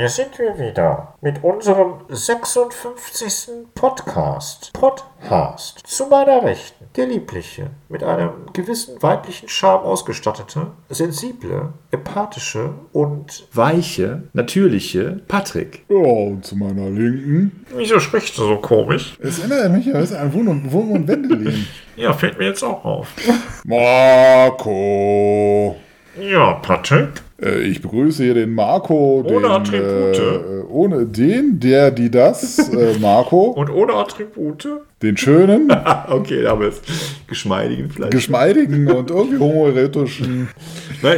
[0.00, 3.50] Hier sind wir wieder mit unserem 56.
[3.74, 4.72] Podcast.
[4.72, 5.82] Podcast.
[5.86, 14.22] Zu meiner Rechten, der liebliche, mit einem gewissen weiblichen Charme ausgestattete, sensible, empathische und weiche,
[14.32, 15.84] natürliche Patrick.
[15.90, 17.66] Ja, und zu meiner Linken.
[17.76, 19.18] Wieso sprichst du so komisch?
[19.20, 21.66] Es erinnert mich ja an Wurm und, Wurm und Wendelin.
[21.96, 23.08] Ja, fällt mir jetzt auch auf.
[23.64, 24.66] Marco.
[26.18, 27.10] Ja, Patrick.
[27.42, 29.22] Äh, ich begrüße hier den Marco.
[29.26, 30.18] Ohne den, Attribute.
[30.18, 33.50] Äh, ohne den, der, die, das, äh, Marco.
[33.50, 34.68] Und ohne Attribute?
[35.02, 35.72] Den schönen,
[36.08, 36.82] okay, da haben wir es.
[37.26, 38.12] Geschmeidigen vielleicht.
[38.12, 39.38] geschmeidigen und irgendwie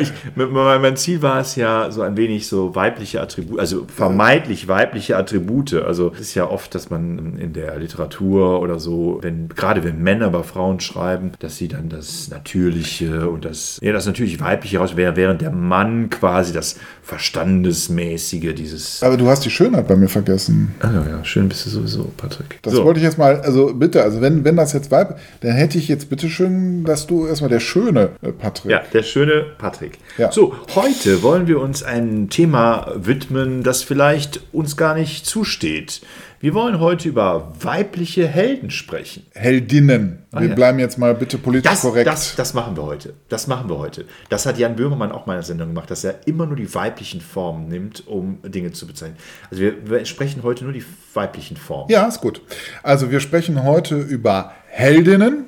[0.00, 5.16] ich, mein, Ziel war es ja, so ein wenig so weibliche Attribute, also vermeintlich weibliche
[5.16, 5.72] Attribute.
[5.74, 10.02] Also es ist ja oft, dass man in der Literatur oder so, wenn, gerade wenn
[10.02, 14.78] Männer über Frauen schreiben, dass sie dann das Natürliche und das, ja, das natürlich Weibliche
[14.78, 19.02] raus, während der Mann quasi das Verstandesmäßige, dieses.
[19.02, 20.74] Aber du hast die Schönheit bei mir vergessen.
[20.80, 22.60] Ah, ja, ja, schön bist du sowieso, Patrick.
[22.62, 22.84] Das so.
[22.84, 25.88] wollte ich jetzt mal, also bitte, also wenn, wenn das jetzt Weib, dann hätte ich
[25.88, 28.70] jetzt bitte schön, dass du erstmal der schöne äh, Patrick.
[28.70, 29.98] Ja, der schöne Patrick.
[30.18, 30.30] Ja.
[30.32, 36.00] So, heute wollen wir uns einem Thema widmen, das vielleicht uns gar nicht zusteht.
[36.42, 39.24] Wir wollen heute über weibliche Helden sprechen.
[39.32, 40.24] Heldinnen.
[40.32, 40.54] Wir ja.
[40.56, 42.08] bleiben jetzt mal bitte politisch Das, korrekt.
[42.08, 43.14] das, das machen wir heute.
[43.28, 44.06] Das machen wir heute.
[44.28, 46.74] Das hat Jan Böhmermann auch mal in der Sendung gemacht, dass er immer nur die
[46.74, 49.18] weiblichen Formen nimmt, um Dinge zu bezeichnen.
[49.52, 51.88] Also wir, wir sprechen heute nur die weiblichen Formen.
[51.92, 52.40] Ja, ist gut.
[52.82, 55.44] Also wir sprechen heute über Heldinnen.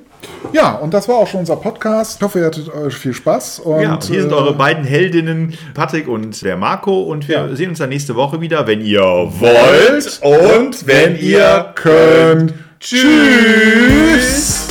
[0.53, 2.17] Ja, und das war auch schon unser Podcast.
[2.17, 3.59] Ich hoffe, ihr hattet äh, viel Spaß.
[3.59, 7.01] Und, Ja, hier sind äh, eure beiden Heldinnen, Patrick und der Marco.
[7.03, 7.55] Und wir Ja.
[7.55, 12.53] sehen uns dann nächste Woche wieder, wenn ihr wollt und wenn ihr könnt.
[12.79, 14.67] Tschüss.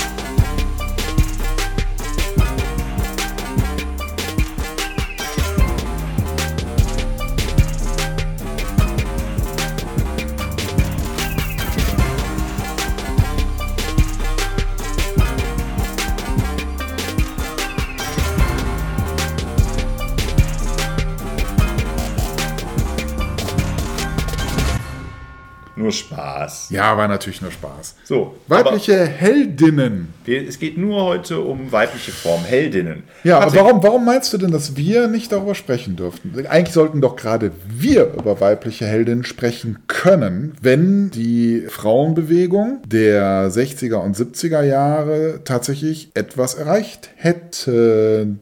[25.84, 26.68] Nur Spaß.
[26.70, 27.96] Ja, war natürlich nur Spaß.
[28.04, 30.08] So, Weibliche Heldinnen.
[30.22, 33.02] aber wir, es geht nur heute um weibliche Formen, Heldinnen.
[33.22, 36.32] Ja, aber Patrick, warum, warum meinst du denn, dass wir nicht darüber sprechen dürften?
[36.48, 43.96] Eigentlich sollten doch gerade wir über weibliche Heldinnen sprechen können, wenn die Frauenbewegung der 60er
[43.96, 48.36] und 70er Jahre tatsächlich etwas erreicht hätte.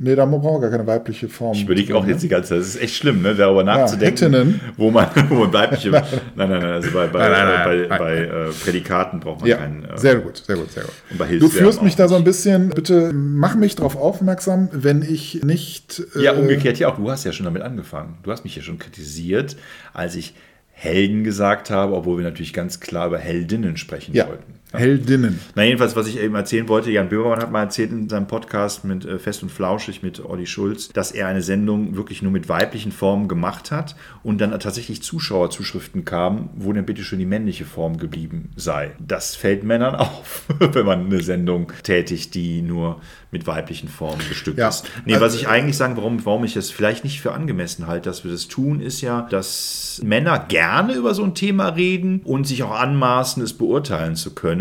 [0.00, 1.52] Nee, da brauchen wir gar keine weibliche Form.
[1.54, 4.60] Ich überlege auch jetzt die ganze Zeit, es ist echt schlimm, ne, darüber nachzudenken, Heldinnen.
[4.76, 6.04] wo man, wo man weibliche, nein,
[6.36, 8.48] nein, nein, also bei, bei, Nein, nein, nein, bei, nein, bei nein.
[8.50, 9.84] äh, Prädikaten braucht man Ja, keinen.
[9.84, 10.92] Äh, sehr gut, sehr gut, sehr gut.
[11.10, 15.02] Und bei Du führst mich da so ein bisschen, bitte mach mich darauf aufmerksam, wenn
[15.02, 16.02] ich nicht.
[16.16, 16.96] äh, Ja, umgekehrt ja auch.
[16.96, 18.18] Du hast ja schon damit angefangen.
[18.22, 19.56] Du hast mich ja schon kritisiert,
[19.92, 20.34] als ich
[20.72, 24.54] Helden gesagt habe, obwohl wir natürlich ganz klar über Heldinnen sprechen Ja, wollten.
[24.72, 25.40] Heldinnen.
[25.54, 28.84] Na, jedenfalls, was ich eben erzählen wollte, Jan Böhmermann hat mal erzählt in seinem Podcast
[28.84, 32.48] mit äh, Fest und Flauschig mit Olli Schulz, dass er eine Sendung wirklich nur mit
[32.48, 37.64] weiblichen Formen gemacht hat und dann tatsächlich Zuschauerzuschriften kamen, wo denn bitte schon die männliche
[37.64, 38.92] Form geblieben sei.
[38.98, 43.00] Das fällt Männern auf, wenn man eine Sendung tätigt, die nur
[43.30, 44.68] mit weiblichen Formen bestückt Ja.
[44.68, 44.86] ist.
[45.04, 48.08] Nee, Also- was ich eigentlich sagen, warum, warum ich es vielleicht nicht für angemessen halte,
[48.08, 52.46] dass wir das tun, ist ja, dass Männer gerne über so ein Thema reden und
[52.46, 54.57] sich auch anmaßen, es beurteilen zu können,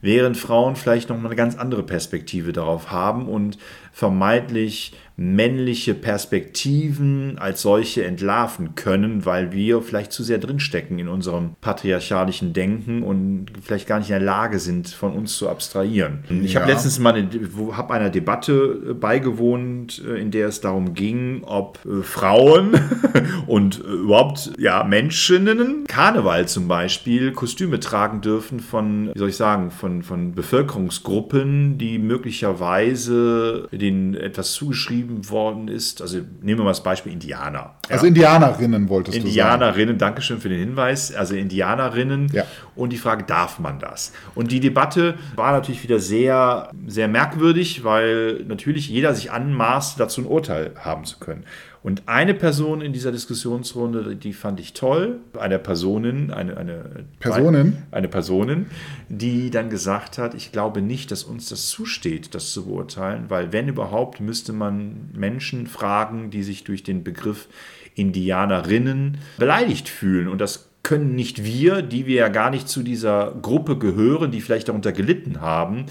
[0.00, 3.58] während Frauen vielleicht noch mal eine ganz andere Perspektive darauf haben und
[3.92, 11.54] vermeintlich männliche Perspektiven als solche entlarven können, weil wir vielleicht zu sehr drinstecken in unserem
[11.60, 16.18] patriarchalischen Denken und vielleicht gar nicht in der Lage sind, von uns zu abstrahieren.
[16.42, 16.74] Ich habe Ja.
[16.74, 17.28] letztens mal eine,
[17.76, 22.72] hab einer Debatte äh, beigewohnt, äh, in der es darum ging, ob äh, Frauen
[23.46, 29.70] und überhaupt ja, Menschinnen Karneval zum Beispiel Kostüme tragen dürfen von, wie soll ich sagen,
[29.70, 36.00] von, von Bevölkerungsgruppen, die möglicherweise denen etwas zugeschrieben worden ist.
[36.02, 37.74] Also nehmen wir mal das Beispiel Indianer.
[37.88, 37.90] Ja.
[37.90, 39.28] Also Indianerinnen wolltest du sagen.
[39.28, 42.44] Indianerinnen, Dankeschön für den Hinweis, also Indianerinnen Ja.
[42.74, 44.12] und die Frage, darf man das?
[44.34, 50.22] Und die Debatte war natürlich wieder sehr, sehr merkwürdig, weil natürlich jeder sich anmaßt, dazu
[50.22, 51.44] ein Urteil haben zu können.
[51.86, 57.78] Und eine Person in dieser Diskussionsrunde, die fand ich toll, eine Personin, eine, eine Personin?
[57.92, 58.66] eine Personin,
[59.08, 63.52] die dann gesagt hat, ich glaube nicht, dass uns das zusteht, das zu beurteilen, weil
[63.52, 67.46] wenn überhaupt, müsste man Menschen fragen, die sich durch den Begriff
[67.94, 70.26] Indianerinnen beleidigt fühlen.
[70.26, 74.40] Und das können nicht wir, die wir ja gar nicht zu dieser Gruppe gehören, die
[74.40, 75.86] vielleicht darunter gelitten haben,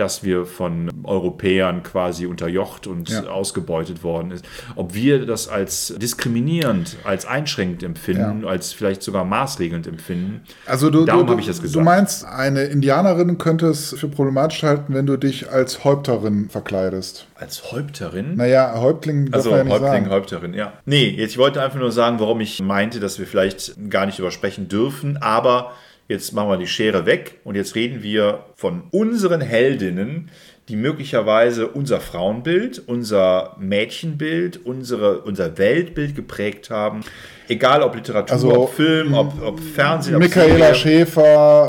[0.00, 3.24] dass wir von Europäern quasi unterjocht und Ja.
[3.28, 4.44] ausgebeutet worden ist.
[4.76, 10.40] Ob wir das als diskriminierend, als einschränkend empfinden, als vielleicht sogar maßregelnd empfinden.
[10.66, 11.84] Also du, Darum du, habe ich das du gesagt.
[11.84, 17.26] meinst, eine Indianerin könnte es für problematisch halten, wenn du dich als Häupterin verkleidest.
[17.34, 18.36] Als Häupterin?
[18.36, 20.10] Naja, Häuptling Also ja Häuptling, sagen.
[20.10, 20.72] Häupterin, ja.
[20.86, 24.18] Nee, jetzt, ich wollte einfach nur sagen, warum ich meinte, dass wir vielleicht gar nicht
[24.18, 25.72] drüber sprechen dürfen, aber
[26.10, 30.28] jetzt machen wir die Schere weg und jetzt reden wir von unseren Heldinnen,
[30.68, 37.00] die möglicherweise unser Frauenbild, unser Mädchenbild, unsere, unser Weltbild geprägt haben.
[37.48, 40.74] Egal ob Literatur, Also, ob Film, ob, ob Fernsehen, ob Michaela Serie.
[40.74, 41.68] Schäfer,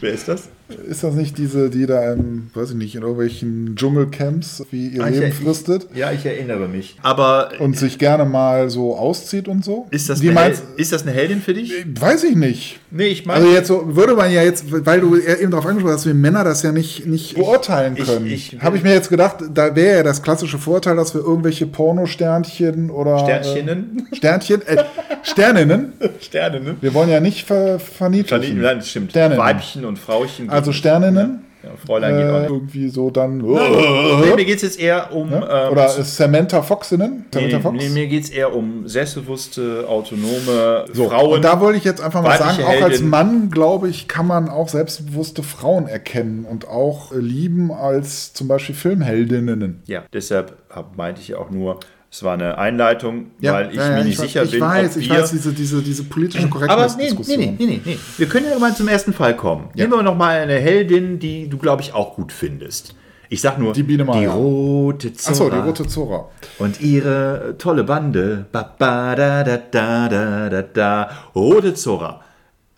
[0.00, 0.48] Wer ist das?
[0.88, 5.04] Ist das nicht diese, die da im, weiß ich nicht, in irgendwelchen Dschungelcamps wie ihr
[5.04, 6.96] Ah, ich- Leben ich- fristet Ja, ich erinnere mich.
[7.02, 9.86] Aber und sich gerne mal so auszieht und so?
[9.90, 11.72] ist das, die eine, meinst, ist das eine Heldin für dich?
[12.00, 12.80] Weiß ich nicht.
[12.90, 13.40] Nee, ich meine.
[13.44, 16.14] Also jetzt so, würde man ja jetzt, weil du eben darauf angesprochen hast, dass wir
[16.14, 18.26] Männer das ja nicht, nicht beurteilen ich- können.
[18.26, 21.66] ich- Habe ich mir jetzt gedacht, da wäre ja das klassische Vorteil, dass wir irgendwelche
[21.66, 24.08] Pornosternchen oder Sternchenen?
[24.10, 24.84] Äh, Sternchen, äh,
[25.22, 25.92] Sterninnen.
[26.20, 26.76] Sterne, ne?
[26.80, 28.60] Wir wollen ja nicht ver verniedlichen.
[28.60, 29.10] Nein, das stimmt.
[29.10, 29.38] Sterninnen.
[29.42, 30.48] Weibchen und Frauchen.
[30.56, 31.42] Also Sterninnen.
[31.62, 32.50] Ja, Fräulein geht auch Äh, nicht.
[32.50, 33.38] irgendwie so dann.
[33.38, 35.32] Nee, mir geht es jetzt eher um.
[35.32, 35.42] ähm,
[35.72, 37.24] Oder Samantha Foxinnen.
[37.34, 37.76] nee, Samantha Fox.
[37.82, 41.32] nee, mir geht es eher um selbstbewusste, autonome So, Frauen.
[41.34, 43.08] und da wollte ich jetzt einfach mal sagen, auch als Heldin.
[43.08, 48.46] Mann, glaube ich, kann man auch selbstbewusste Frauen erkennen und auch äh, lieben als zum
[48.46, 49.82] Beispiel Filmheldinnen.
[49.86, 50.52] ja, deshalb
[50.96, 51.80] meinte ich auch nur,
[52.10, 54.96] es war eine Einleitung, weil ich ja, ja, mir nicht weiß- sicher ich bin, weiß,
[54.96, 57.38] ob ich weiß, diese, diese, diese politische aber nee, Korrektness-Diskussion.
[57.38, 57.98] nee, nee, nee, nee.
[58.16, 59.68] Wir können ja mal zum ersten Fall kommen.
[59.74, 62.94] Nehmen wir noch mal eine Heldin, die du, glaube ich, auch gut findest.
[63.28, 65.30] Ich sag nur, Die Biene die rote Zora.
[65.32, 66.28] Achso, die rote Zora.
[66.58, 68.46] Und ihre tolle Bande.
[68.52, 71.10] Ba, ba, da, da, da, da, da, da.
[71.34, 72.20] Rote Zora.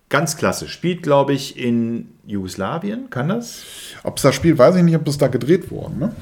[0.09, 0.69] Ganz klasse.
[0.69, 3.11] Spielt, glaube ich, in Jugoslawien.
[3.11, 3.63] Kann das?
[4.05, 5.99] Ob es da spielt, weiß ich nicht, ob das da gedreht worden.
[5.99, 6.13] Ne?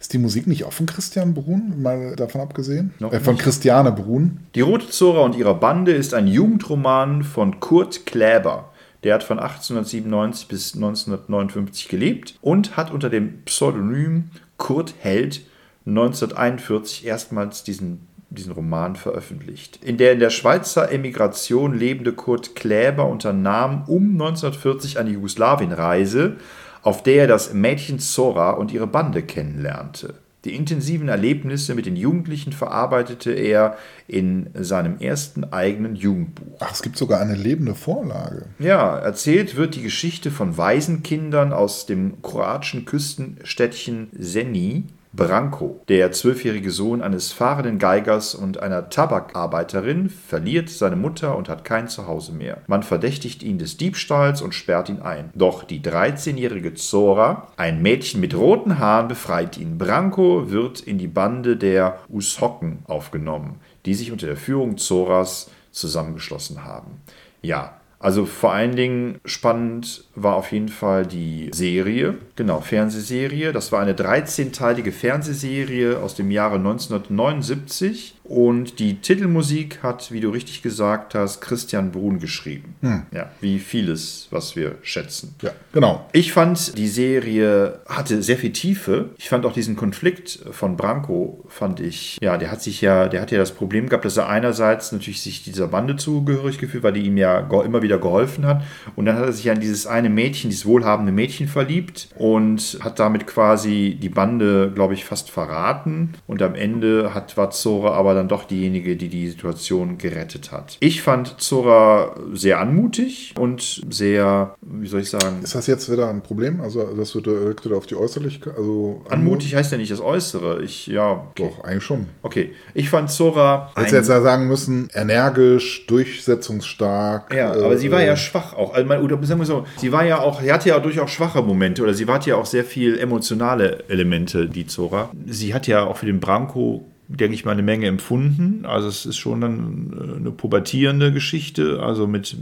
[0.00, 2.92] Ist die Musik nicht auch von Christian Brun, mal davon abgesehen?
[3.00, 4.40] Äh, von Christiane Brun.
[4.54, 8.72] Die Rote Zora und ihre Bande ist ein Jugendroman von Kurt Kläber.
[9.04, 15.42] Der hat von 1897 bis 1959 gelebt und hat unter dem Pseudonym Kurt Held
[15.86, 19.78] 1941 erstmals diesen, diesen Roman veröffentlicht.
[19.84, 26.36] In der in der Schweizer Emigration lebende Kurt Kläber unternahm um 1940 eine Jugoslawienreise,
[26.82, 30.14] auf der er das Mädchen Zora und ihre Bande kennenlernte.
[30.44, 33.76] Die intensiven Erlebnisse mit den Jugendlichen verarbeitete er
[34.06, 36.58] in seinem ersten eigenen Jugendbuch.
[36.60, 38.46] Ach, es gibt sogar eine lebende Vorlage.
[38.60, 45.82] Ja, erzählt wird die Geschichte von Waisenkindern aus dem kroatischen Küstenstädtchen Seni, Branko.
[45.88, 51.88] Der zwölfjährige Sohn eines fahrenden Geigers und einer Tabakarbeiterin verliert seine Mutter und hat kein
[51.88, 52.58] Zuhause mehr.
[52.66, 55.30] Man verdächtigt ihn des Diebstahls und sperrt ihn ein.
[55.34, 59.78] Doch die 13-jährige Zora, ein Mädchen mit roten Haaren, befreit ihn.
[59.78, 66.64] Branko wird in die Bande der Ushocken aufgenommen, die sich unter der Führung Zoras zusammengeschlossen
[66.64, 67.00] haben.
[67.40, 73.52] Ja, also vor allen Dingen spannend war auf jeden Fall die Serie, genau, Fernsehserie.
[73.52, 80.28] Das war eine 13-teilige Fernsehserie aus dem Jahre 1979 und die Titelmusik hat, wie du
[80.28, 82.74] richtig gesagt hast, Christian Brun geschrieben.
[82.82, 85.34] Ja, wie vieles, was wir schätzen.
[85.40, 86.06] Ja, genau.
[86.12, 89.10] Ich fand, die Serie hatte sehr viel Tiefe.
[89.16, 93.22] Ich fand auch diesen Konflikt von Branko, fand ich, ja, der hat sich ja, der
[93.22, 96.92] hat ja das Problem gehabt, dass er einerseits natürlich sich dieser Bande zugehörig gefühlt, weil
[96.92, 98.62] die ihm ja immer wieder geholfen hat.
[98.94, 102.98] Und dann hat er sich an dieses eine Mädchen, dieses wohlhabende Mädchen verliebt und hat
[102.98, 106.12] damit quasi die Bande, glaube ich, fast verraten.
[106.26, 110.76] Und am Ende hat, war Zora aber dann doch diejenige, die die Situation gerettet hat.
[110.80, 116.08] Ich fand Zora sehr anmutig und sehr, wie soll ich sagen, Ist das jetzt wieder
[116.10, 116.60] ein Problem?
[116.60, 118.56] Also, dass du direkt wieder auf die Äußerlichkeit.
[118.56, 120.62] Also, Anmutig heißt ja nicht das Äußere.
[120.62, 121.50] Ich, ja, okay.
[121.56, 122.06] Doch, eigentlich schon.
[122.22, 123.70] Okay, ich fand Zora.
[123.74, 127.34] Hättest jetzt ja sagen müssen, energisch, durchsetzungsstark.
[127.34, 128.74] ja, aber sie war äh, ja schwach auch.
[128.74, 131.42] Also, mein- oder sagen wir so, sie war ja auch, sie hatte ja durchaus schwache
[131.42, 135.10] Momente oder sie hatte ja auch sehr viel emotionale Elemente, die Zora.
[135.26, 138.66] Sie hat ja auch für den Branko denke ich mal, eine Menge empfunden.
[138.66, 142.36] Also es ist schon dann äh, eine pubertierende Geschichte, also mit,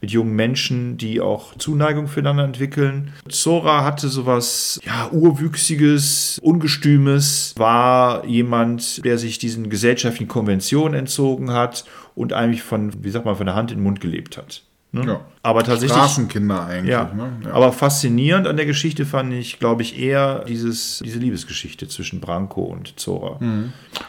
[0.00, 3.12] mit jungen Menschen, die auch Zuneigung füreinander entwickeln.
[3.28, 11.84] Zora hatte sowas, ja, urwüchsiges, ungestümes, war jemand, der sich diesen gesellschaftlichen Konventionen entzogen hat
[12.16, 14.62] und eigentlich von, wie sagt man, von der Hand in den Mund gelebt hat.
[14.90, 15.04] Ne?
[15.06, 15.20] Ja.
[15.48, 15.92] Aber tatsächlich.
[15.92, 16.92] Straßenkinder eigentlich.
[16.92, 17.10] Ja.
[17.16, 17.32] Ne?
[17.46, 17.52] ja.
[17.52, 22.64] Aber faszinierend an der Geschichte fand ich, glaube ich, eher dieses, diese Liebesgeschichte zwischen Branko
[22.64, 23.38] und Zora.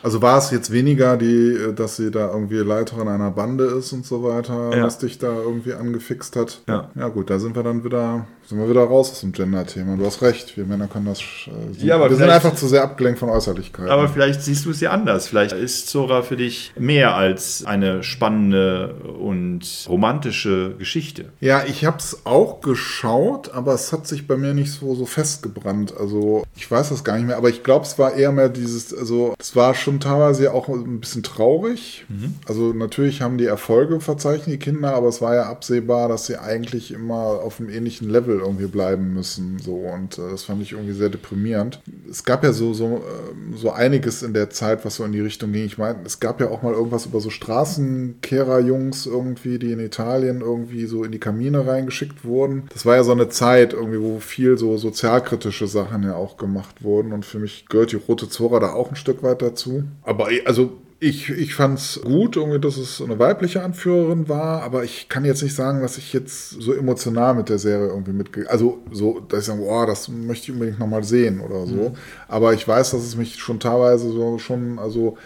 [0.04, 4.06] Also war es jetzt weniger, die, dass sie da irgendwie Leiterin einer Bande ist und
[4.06, 4.84] so weiter, Ja.
[4.84, 6.62] was dich da irgendwie angefixt hat.
[6.68, 6.90] Ja.
[6.94, 9.96] ja gut, da sind wir dann wieder, sind wir wieder raus aus dem Gender-Thema.
[9.96, 11.22] Du hast recht, wir Männer können das.
[11.22, 13.90] Äh, sind, Ja, aber wir sind einfach zu sehr abgelenkt von Äußerlichkeiten.
[13.90, 15.28] Aber vielleicht siehst du es ja anders.
[15.28, 21.29] Vielleicht ist Zora für dich mehr als eine spannende und romantische Geschichte.
[21.40, 25.06] Ja, ich habe es auch geschaut, aber es hat sich bei mir nicht so, so
[25.06, 25.96] festgebrannt.
[25.98, 28.94] Also ich weiß das gar nicht mehr, aber ich glaube, es war eher mehr dieses,
[28.94, 32.06] also es war schon teilweise ja auch ein bisschen traurig.
[32.46, 36.38] Also natürlich haben die Erfolge verzeichnet, die Kinder, aber es war ja absehbar, dass sie
[36.38, 39.60] eigentlich immer auf einem ähnlichen Level irgendwie bleiben müssen.
[39.60, 41.82] So und äh, das fand ich irgendwie sehr deprimierend.
[42.10, 45.20] Es gab ja so, so, ähm, so einiges in der Zeit, was so in die
[45.20, 45.66] Richtung ging.
[45.66, 50.42] Ich meine, es gab ja auch mal irgendwas über so Straßenkehrer-Jungs irgendwie, die in Italien
[50.42, 52.70] irgendwie so in die Kamine reingeschickt wurden.
[52.72, 56.84] Das war ja so eine Zeit irgendwie, wo viel so sozialkritische Sachen ja auch gemacht
[56.84, 59.84] wurden und für mich gehört die Rote Zora da auch ein Stück weit dazu.
[60.04, 64.84] Aber also ich, ich fand es gut, irgendwie, dass es eine weibliche Anführerin war, aber
[64.84, 68.50] ich kann jetzt nicht sagen, dass ich jetzt so emotional mit der Serie irgendwie mitge...
[68.50, 71.94] Also so, dass ich sage, boah, das möchte ich unbedingt nochmal sehen oder so.
[72.28, 75.18] Aber ich weiß, dass es mich schon teilweise so schon, also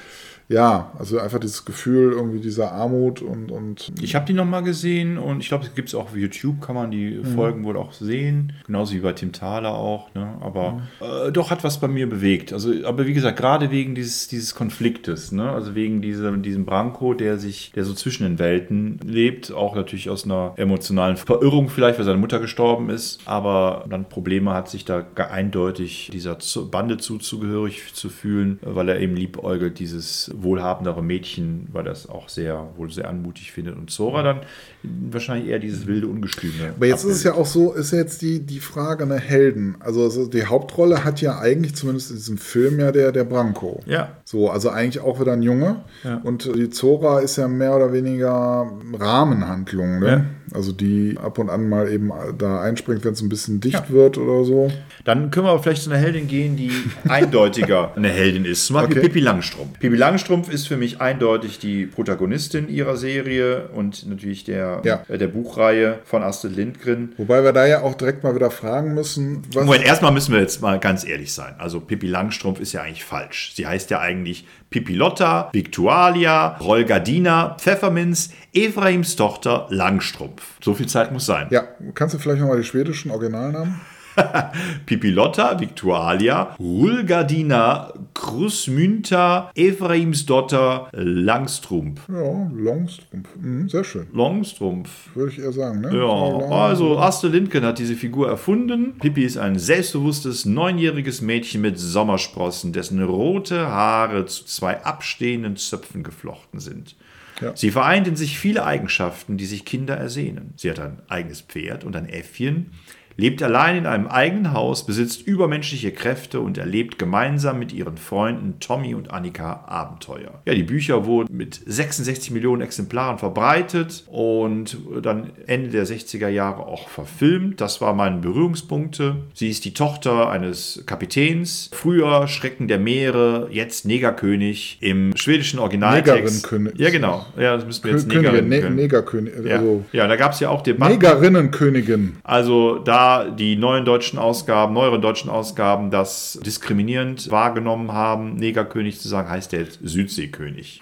[0.49, 5.17] ja, also einfach dieses Gefühl irgendwie dieser Armut und, und Ich habe die nochmal gesehen
[5.17, 7.93] und ich glaube, es gibt es auch auf YouTube, kann man die Folgen wohl auch
[7.93, 8.53] sehen.
[8.65, 10.13] Genauso wie bei Tim Thaler auch.
[10.13, 10.35] Ne?
[10.41, 12.51] Aber äh, doch hat was bei mir bewegt.
[12.51, 15.49] Also, aber wie gesagt, gerade wegen dieses, dieses Konfliktes, ne?
[15.49, 20.09] also wegen diesem, diesem Branko, der sich, der so zwischen den Welten lebt, auch natürlich
[20.09, 24.83] aus einer emotionalen Verirrung vielleicht, weil seine Mutter gestorben ist, aber dann Probleme hat, sich
[24.85, 26.37] da eindeutig dieser
[26.69, 32.69] Bande zuzugehörig zu fühlen, weil er eben liebäugelt, dieses wohlhabendere Mädchen, weil es auch sehr,
[32.75, 33.75] wohl sehr anmutig findet.
[33.75, 34.39] Und Zora dann
[34.83, 36.73] wahrscheinlich eher dieses wilde Ungestüme.
[36.75, 39.75] Aber jetzt ist es ja auch so, ist ja jetzt die, die Frage eine Helden.
[39.79, 43.81] Also, also die Hauptrolle hat ja eigentlich, zumindest in diesem Film, ja der, der Branko.
[43.85, 44.17] Ja.
[44.25, 45.83] So, also eigentlich auch wieder ein Junge.
[46.03, 46.17] Ja.
[46.23, 50.07] Und die Zora ist ja mehr oder weniger Rahmenhandlung, ne?
[50.07, 50.25] Ja.
[50.53, 54.17] Also die ab und an mal eben da einspringt, wenn es ein bisschen dicht wird
[54.17, 54.71] oder so.
[55.03, 56.71] Dann können wir aber vielleicht zu einer Heldin gehen, die
[57.07, 58.67] eindeutiger eine Heldin ist.
[58.67, 59.07] Zum Beispiel Okay.
[59.07, 59.79] Pippi Langstrumpf.
[59.79, 65.03] Pippi Langstrumpf ist für mich eindeutig die Protagonistin ihrer Serie und natürlich der, Ja.
[65.07, 67.13] äh, der Buchreihe von Astrid Lindgren.
[67.17, 69.65] Wobei wir da ja auch direkt mal wieder fragen müssen, was.
[69.65, 71.55] Moment, erstmal müssen wir jetzt mal ganz ehrlich sein.
[71.59, 73.53] Also Pippi Langstrumpf ist ja eigentlich falsch.
[73.55, 80.43] Sie heißt ja eigentlich Pippi Lotta, Victualia, Rollgardina, Pfefferminz, Ephraims Tochter Langstrumpf.
[80.63, 81.47] So viel Zeit muss sein.
[81.51, 81.63] Ja,
[81.93, 83.81] kannst du vielleicht nochmal die schwedischen Originalnamen?
[84.85, 92.01] Pipilotta, Victualia, Rulgardina, Krusmünter, Ephraims-Dotter, Langstrumpf.
[92.09, 93.29] Ja, Longstrumpf.
[93.35, 94.07] Mhm, sehr schön.
[94.13, 95.15] Longstrumpf.
[95.15, 95.95] Würde ich eher sagen, ne?
[95.95, 98.97] Ja, also Astrid Lindgren hat diese Figur erfunden.
[98.99, 106.03] Pippi ist ein selbstbewusstes, neunjähriges Mädchen mit Sommersprossen, dessen rote Haare zu zwei abstehenden Zöpfen
[106.03, 106.95] geflochten sind.
[107.41, 107.55] Ja.
[107.55, 110.53] Sie vereint in sich viele Eigenschaften, die sich Kinder ersehnen.
[110.55, 112.71] Sie hat ein eigenes Pferd und ein Äffchen,
[113.17, 118.59] lebt allein in einem eigenen Haus, besitzt übermenschliche Kräfte und erlebt gemeinsam mit ihren Freunden
[118.59, 120.41] Tommy und Annika Abenteuer.
[120.45, 126.65] Ja, die Bücher wurden mit 66 Millionen Exemplaren verbreitet und dann Ende der 60er Jahre
[126.65, 127.61] auch verfilmt.
[127.61, 129.17] Das war meine Berührungspunkte.
[129.33, 136.23] Sie ist die Tochter eines Kapitäns, früher Schrecken der Meere, jetzt Negerkönig im schwedischen Originaltext.
[136.23, 136.79] Negerin-König.
[136.79, 137.25] Ja, genau.
[137.37, 138.81] Ja, das müssten wir jetzt Königin, Negerin ne.
[138.81, 139.33] Negerkönig.
[139.45, 140.93] Ja, Also ja da gab es ja auch Debatten.
[140.93, 142.17] Negerinnenkönigin.
[142.23, 143.02] Also da
[143.37, 149.51] die neuen deutschen Ausgaben, neueren deutschen Ausgaben das diskriminierend wahrgenommen haben, Negerkönig zu sagen, heißt
[149.51, 150.81] der Südseekönig.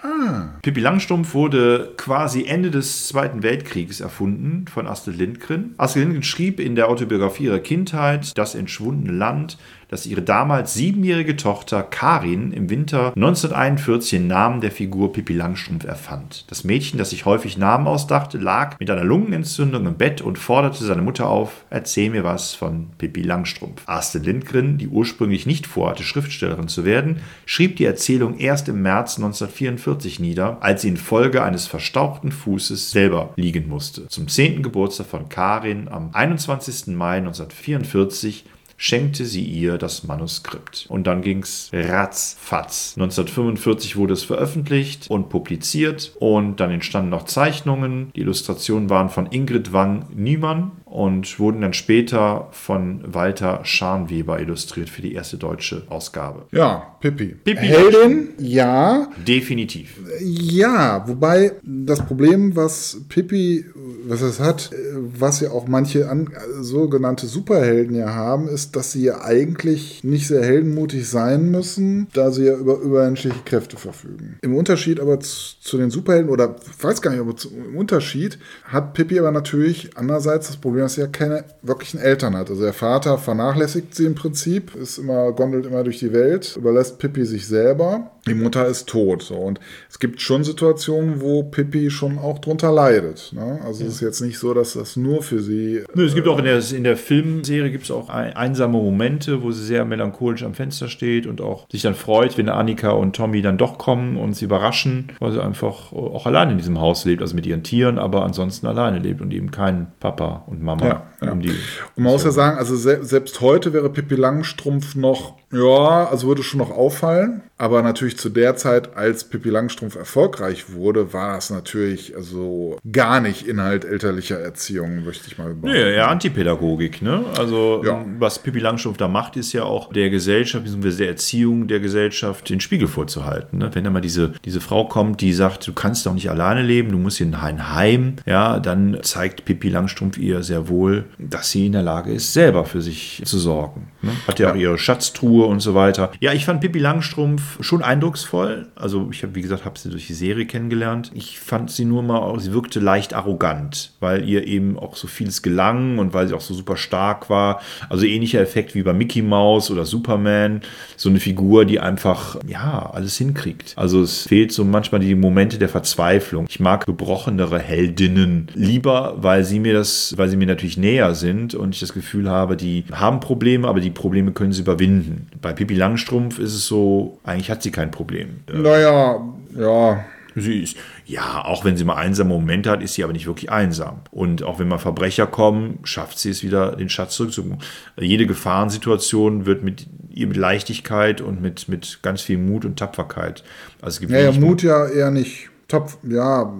[0.62, 5.74] Pippi Langstrumpf wurde quasi Ende des Zweiten Weltkrieges erfunden von Astrid Lindgren.
[5.78, 9.58] Astrid Lindgren schrieb in der Autobiografie ihrer Kindheit Das entschwundene Land,
[9.92, 15.84] dass ihre damals siebenjährige Tochter Karin im Winter 1941 den Namen der Figur Pippi Langstrumpf
[15.84, 16.50] erfand.
[16.50, 20.82] Das Mädchen, das sich häufig Namen ausdachte, lag mit einer Lungenentzündung im Bett und forderte
[20.82, 23.82] seine Mutter auf, erzähl mir was von Pippi Langstrumpf.
[23.84, 29.18] Astrid Lindgren, die ursprünglich nicht vorhatte, Schriftstellerin zu werden, schrieb die Erzählung erst im März
[29.18, 34.08] 1944 nieder, als sie infolge eines verstauchten Fußes selber liegen musste.
[34.08, 34.62] Zum 10.
[34.62, 36.96] Geburtstag von Karin am 21.
[36.96, 38.46] Mai 1944
[38.82, 40.86] schenkte sie ihr das Manuskript.
[40.88, 42.94] Und dann ging's ratzfatz.
[42.96, 48.10] 1945 wurde es veröffentlicht und publiziert und dann entstanden noch Zeichnungen.
[48.16, 54.90] Die Illustrationen waren von Ingrid Wang Niemann und wurden dann später von Walter Scharnweber illustriert
[54.90, 56.44] für die erste deutsche Ausgabe.
[56.52, 57.34] Ja, Pippi.
[57.44, 59.08] Pippi Heldin, ja.
[59.26, 59.96] Definitiv.
[60.20, 63.64] Ja, wobei das Problem, was Pippi,
[64.06, 64.76] was es hat, äh,
[65.18, 66.28] was ja auch manche an,
[66.60, 72.30] sogenannte Superhelden ja haben, ist, dass sie ja eigentlich nicht sehr heldenmutig sein müssen, da
[72.30, 74.36] sie ja über übermenschliche Kräfte verfügen.
[74.42, 77.76] Im Unterschied aber zu, zu den Superhelden, oder ich weiß gar nicht, aber zu, im
[77.76, 82.50] Unterschied hat Pippi aber natürlich andererseits das Problem, dass sie ja keine wirklichen Eltern hat.
[82.50, 86.98] Also der Vater vernachlässigt sie im Prinzip, ist immer, gondelt immer durch die Welt, überlässt
[86.98, 88.10] Pippi sich selber.
[88.26, 89.22] Die Mutter ist tot.
[89.22, 89.34] So.
[89.34, 89.58] Und
[89.90, 93.32] es gibt schon Situationen, wo Pippi schon auch drunter leidet.
[93.32, 93.60] Ne?
[93.64, 95.82] Also es ist jetzt nicht so, dass das nur für sie.
[95.94, 99.42] Nö, es gibt auch in der, in der Filmserie gibt es auch ein, einsame Momente,
[99.42, 103.16] wo sie sehr melancholisch am Fenster steht und auch sich dann freut, wenn Annika und
[103.16, 107.04] Tommy dann doch kommen und sie überraschen, weil sie einfach auch allein in diesem Haus
[107.04, 110.86] lebt, also mit ihren Tieren, aber ansonsten alleine lebt und eben keinen Papa und Mama
[110.86, 111.32] Ja, ja.
[111.32, 111.50] um die.
[111.96, 116.28] Und man muss ja sagen, also se selbst heute wäre Pippi Langstrumpf noch, ja, also
[116.28, 117.42] würde schon noch auffallen.
[117.58, 123.20] Aber natürlich zu der Zeit, als Pippi Langstrumpf erfolgreich wurde, war das natürlich also gar
[123.20, 125.68] nicht Inhalt elterlicher Erziehung, möchte ich mal behaupten.
[125.72, 127.24] Nee, eher Antipädagogik, ne?
[127.38, 128.04] Also Ja.
[128.18, 132.48] was Pippi Langstrumpf da macht, ist ja auch der Gesellschaft, beziehungsweise der Erziehung der Gesellschaft
[132.50, 133.58] den Spiegel vorzuhalten.
[133.58, 133.70] Ne?
[133.72, 136.90] Wenn da mal diese, diese Frau kommt, die sagt, du kannst doch nicht alleine leben,
[136.92, 141.66] du musst in ein Heim, ja, dann zeigt Pippi Langstrumpf ihr sehr wohl, dass sie
[141.66, 143.88] in der Lage ist, selber für sich zu sorgen.
[144.02, 144.10] Ne?
[144.26, 146.10] Hat ja auch ihre Schatztruhe und so weiter.
[146.20, 148.66] Ja, ich fand Pippi Langstrumpf schon eindrucksvoll.
[148.74, 151.12] Also ich habe, wie gesagt, habe sie durch die Serie kennengelernt.
[151.14, 155.42] Ich fand sie nur mal, sie wirkte leicht arrogant, weil ihr eben auch so vieles
[155.42, 157.60] gelang und weil sie auch so super stark war.
[157.88, 160.62] Also ähnlicher Effekt wie bei Mickey Mouse oder Superman.
[160.96, 163.74] So eine Figur, die einfach, ja, alles hinkriegt.
[163.76, 166.46] Also es fehlt so manchmal die Momente der Verzweiflung.
[166.48, 171.54] Ich mag gebrochenere Heldinnen lieber, weil sie mir das, weil sie mir natürlich näher sind
[171.54, 175.28] und ich das Gefühl habe, die haben Probleme, aber die Probleme können sie überwinden.
[175.42, 178.40] Bei Pippi Langstrumpf ist es so, eigentlich hat sie kein Problem.
[178.50, 179.20] Naja,
[179.54, 180.04] ja.
[180.34, 183.50] Sie ist, ja, auch wenn sie mal einsame Momente hat, ist sie aber nicht wirklich
[183.50, 184.00] einsam.
[184.10, 187.62] Und auch wenn mal Verbrecher kommen, schafft sie es wieder, den Schatz zurückzubekommen.
[188.00, 193.42] Jede Gefahrensituation wird mit ihr mit Leichtigkeit und mit, mit ganz viel Mut und Tapferkeit.
[193.80, 195.50] Also es gibt Naja, Mut ja eher nicht.
[195.72, 196.52] Top, ja,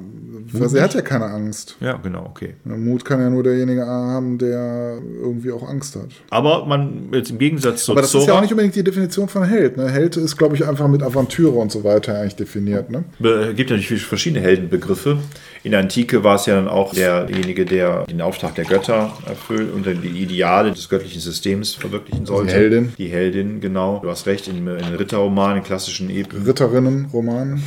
[0.52, 1.76] weil sie hat ja keine Angst.
[1.80, 2.54] Ja, genau, okay.
[2.64, 6.08] Mut kann ja nur derjenige haben, der irgendwie auch Angst hat.
[6.30, 8.82] Aber man, jetzt im Gegensatz zu Aber das ist ja Zora, auch nicht unbedingt die
[8.82, 9.76] Definition von Held.
[9.76, 9.90] Ne?
[9.90, 12.90] Held ist, glaube ich, einfach mit Aventüre und so weiter eigentlich definiert.
[12.90, 13.04] Ne?
[13.20, 15.18] Es gibt natürlich verschiedene Heldenbegriffe.
[15.62, 19.74] In der Antike war es ja dann auch derjenige, der den Auftrag der Götter erfüllt
[19.74, 22.54] und die Ideale des göttlichen Systems verwirklichen sollte.
[22.54, 22.94] Heldin.
[22.96, 24.00] Die Heldin, genau.
[24.02, 26.44] Du hast recht, in, in Ritterromanen, klassischen Epen.
[26.44, 27.62] Ritterinnen, Roman.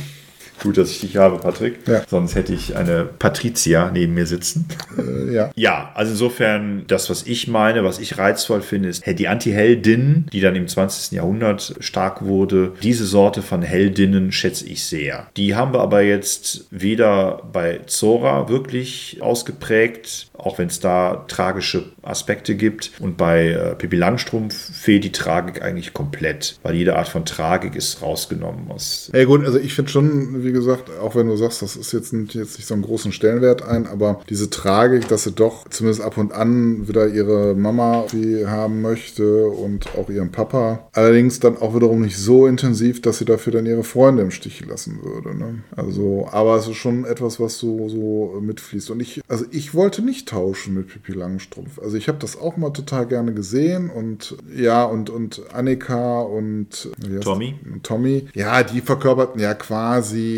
[0.62, 1.78] Gut, dass ich dich habe, Patrick.
[1.86, 2.02] Ja.
[2.06, 4.66] Sonst hätte ich eine Patricia neben mir sitzen.
[4.96, 5.50] Äh, ja.
[5.54, 10.40] Ja, also insofern, das, was ich meine, was ich reizvoll finde, ist die Anti-Heldin, die
[10.40, 11.12] dann im 20.
[11.12, 12.72] Jahrhundert stark wurde.
[12.82, 15.28] Diese Sorte von Heldinnen schätze ich sehr.
[15.36, 21.84] Die haben wir aber jetzt weder bei Zora wirklich ausgeprägt, auch wenn es da tragische
[22.02, 22.92] Aspekte gibt.
[22.98, 27.74] Und bei äh, Pippi Langstrumpf fehlt die Tragik eigentlich komplett, weil jede Art von Tragik
[27.74, 31.62] ist rausgenommen aus Ey, gut, also ich finde schon, wie gesagt, auch wenn du sagst,
[31.62, 35.24] das ist jetzt nicht, jetzt nicht so einen großen Stellenwert ein, aber diese Tragik, dass
[35.24, 40.30] sie doch zumindest ab und an wieder ihre Mama wie haben möchte und auch ihren
[40.30, 40.88] Papa.
[40.92, 44.64] Allerdings dann auch wiederum nicht so intensiv, dass sie dafür dann ihre Freunde im Stich
[44.64, 45.36] lassen würde.
[45.36, 45.62] Ne?
[45.74, 48.90] Also, aber es ist schon etwas, was so, so mitfließt.
[48.90, 51.80] Und ich, also ich wollte nicht tauschen mit Pippi Langstrumpf.
[51.80, 56.90] Also ich habe das auch mal total gerne gesehen und ja, und, und Annika und
[57.20, 57.54] Tommy.
[57.64, 60.35] und Tommy, ja, die verkörperten ja quasi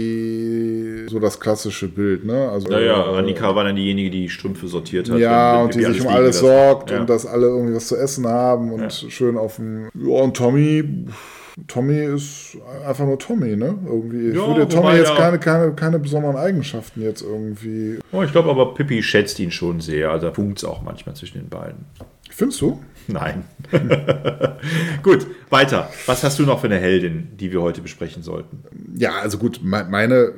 [1.09, 2.49] so das klassische Bild, ne?
[2.51, 5.19] Also, Naja, äh, Annika war dann diejenige, die Strümpfe sortiert hat.
[5.19, 7.01] Ja, wenn und die sich um alles sorgt Ja.
[7.01, 9.89] und dass alle irgendwie was zu essen haben und schön auf dem.
[9.95, 10.85] Ja, und Tommy.
[11.67, 12.57] Tommy ist
[12.87, 13.77] einfach nur Tommy, ne?
[13.85, 14.29] Irgendwie.
[14.29, 17.99] Ich Ja, würde Tommy jetzt ja- keine, keine, keine besonderen Eigenschaften jetzt irgendwie.
[18.13, 20.11] Oh, ich glaube aber, Pippi schätzt ihn schon sehr.
[20.11, 21.85] Also da funkt es auch manchmal zwischen den beiden.
[22.39, 22.79] Findest du?
[23.09, 23.43] Nein.
[25.03, 25.91] Gut, weiter.
[26.07, 28.63] Was hast du noch für eine Heldin, die wir heute besprechen sollten?
[28.97, 30.35] Ja, also gut, me- meine,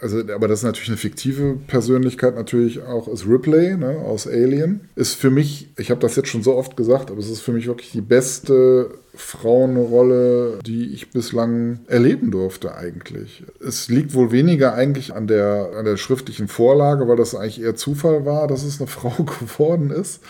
[0.00, 4.88] also, aber das ist natürlich eine fiktive Persönlichkeit, natürlich auch ist Ripley ne, aus Alien.
[4.96, 7.52] Ist für mich, ich habe das jetzt schon so oft gesagt, aber es ist für
[7.52, 13.44] mich wirklich die beste Frauenrolle, die ich bislang erleben durfte eigentlich.
[13.60, 17.74] Es liegt wohl weniger eigentlich an der, an der schriftlichen Vorlage, weil das eigentlich eher
[17.76, 20.20] Zufall war, dass es eine Frau geworden ist.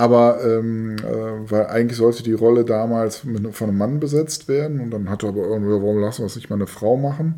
[0.00, 4.80] Aber ähm, äh, weil eigentlich sollte die Rolle damals mit, von einem Mann besetzt werden
[4.80, 7.34] und dann hatte aber irgendwie, warum lassen wir es nicht mal eine Frau machen?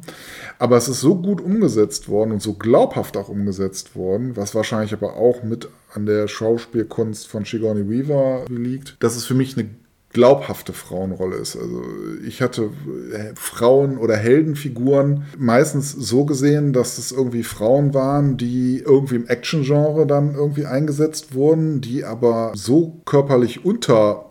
[0.61, 4.93] Aber es ist so gut umgesetzt worden und so glaubhaft auch umgesetzt worden, was wahrscheinlich
[4.93, 9.69] aber auch mit an der Schauspielkunst von Sigourney Weaver liegt, dass es für mich eine
[10.13, 11.57] glaubhafte Frauenrolle ist.
[11.57, 11.83] Also
[12.27, 12.71] ich hatte
[13.13, 19.27] äh, Frauen oder Heldenfiguren meistens so gesehen, dass es irgendwie Frauen waren, die irgendwie im
[19.27, 23.65] Action-Genre dann irgendwie eingesetzt wurden, die aber so körperlich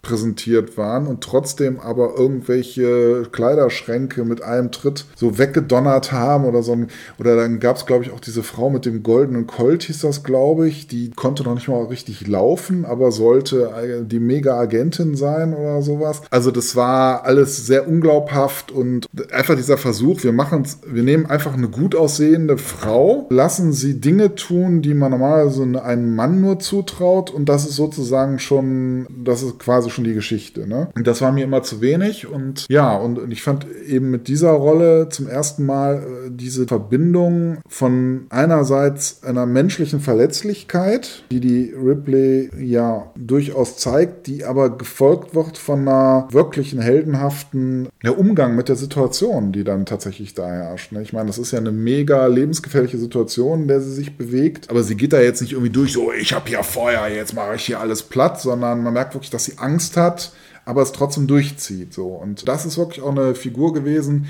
[0.01, 6.77] unterpräsentiert waren und trotzdem aber irgendwelche Kleiderschränke mit einem Tritt so weggedonnert haben oder so.
[7.19, 10.23] Oder dann gab es, glaube ich, auch diese Frau mit dem goldenen Colt, hieß das,
[10.23, 10.87] glaube ich.
[10.87, 16.21] Die konnte noch nicht mal richtig laufen, aber sollte die Mega-Agentin sein oder oder sowas.
[16.29, 21.53] Also das war alles sehr unglaubhaft und einfach dieser Versuch, wir machen wir nehmen einfach
[21.53, 27.29] eine gut aussehende Frau, lassen sie Dinge tun, die man normalerweise einem Mann nur zutraut
[27.29, 30.67] und das ist sozusagen schon, das ist quasi schon die Geschichte.
[30.67, 30.89] Ne?
[30.95, 34.27] Und das war mir immer zu wenig und ja, und, und ich fand eben mit
[34.27, 41.73] dieser Rolle zum ersten Mal äh, diese Verbindung von einerseits einer menschlichen Verletzlichkeit, die die
[41.73, 48.69] Ripley ja durchaus zeigt, die aber gefolgt wird von einer wirklichen heldenhaften ja, Umgang mit
[48.69, 50.91] der Situation, die dann tatsächlich da herrscht.
[50.91, 51.01] Ne?
[51.01, 54.83] Ich meine, das ist ja eine mega lebensgefährliche Situation, in der sie sich bewegt, aber
[54.83, 57.65] sie geht da jetzt nicht irgendwie durch, so ich habe hier Feuer, jetzt mache ich
[57.65, 60.31] hier alles platt, sondern man merkt wirklich, dass sie Angst hat,
[60.65, 61.93] aber es trotzdem durchzieht.
[61.93, 62.07] So.
[62.07, 64.27] Und das ist wirklich auch eine Figur gewesen,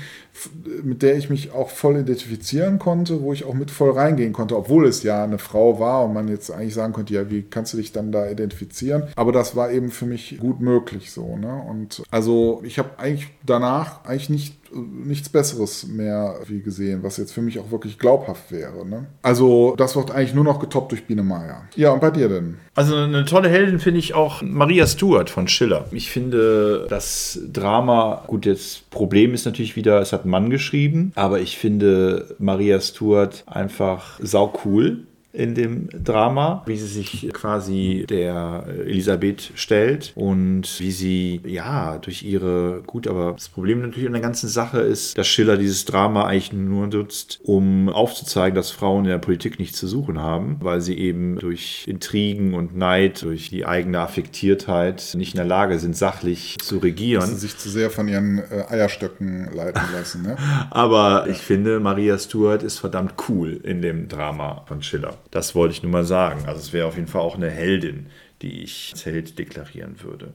[0.82, 4.56] mit der ich mich auch voll identifizieren konnte, wo ich auch mit voll reingehen konnte,
[4.56, 7.74] obwohl es ja eine Frau war und man jetzt eigentlich sagen könnte, ja, wie kannst
[7.74, 9.04] du dich dann da identifizieren?
[9.14, 11.36] Aber das war eben für mich gut möglich so.
[11.36, 11.62] Ne?
[11.68, 17.32] Und also ich habe eigentlich danach eigentlich nicht nichts Besseres mehr wie gesehen, was jetzt
[17.32, 18.86] für mich auch wirklich glaubhaft wäre.
[18.86, 19.06] Ne?
[19.22, 21.62] Also das wird eigentlich nur noch getoppt durch Biene Meier.
[21.76, 22.56] Ja, und bei dir denn?
[22.74, 25.86] Also eine tolle Heldin finde ich auch Maria Stuart von Schiller.
[25.90, 31.12] Ich finde das Drama, gut, das Problem ist natürlich wieder, es hat ein Mann geschrieben,
[31.14, 38.04] aber ich finde Maria Stuart einfach sau cool in dem Drama, wie sie sich quasi
[38.08, 44.12] der Elisabeth stellt und wie sie, ja, durch ihre, gut, aber das Problem natürlich an
[44.12, 49.04] der ganzen Sache ist, dass Schiller dieses Drama eigentlich nur nutzt, um aufzuzeigen, dass Frauen
[49.04, 53.48] in der Politik nichts zu suchen haben, weil sie eben durch Intrigen und Neid, durch
[53.48, 57.20] die eigene Affektiertheit nicht in der Lage sind, sachlich zu regieren.
[57.20, 60.36] Dass sie sich zu sehr von ihren äh, Eierstöcken leiten lassen, ne?
[60.70, 61.32] aber ja.
[61.32, 65.14] ich finde, Maria Stuart ist verdammt cool in dem Drama von Schiller.
[65.32, 66.44] Das wollte ich nur mal sagen.
[66.46, 68.06] Also es wäre auf jeden Fall auch eine Heldin,
[68.42, 70.34] die ich als Held deklarieren würde.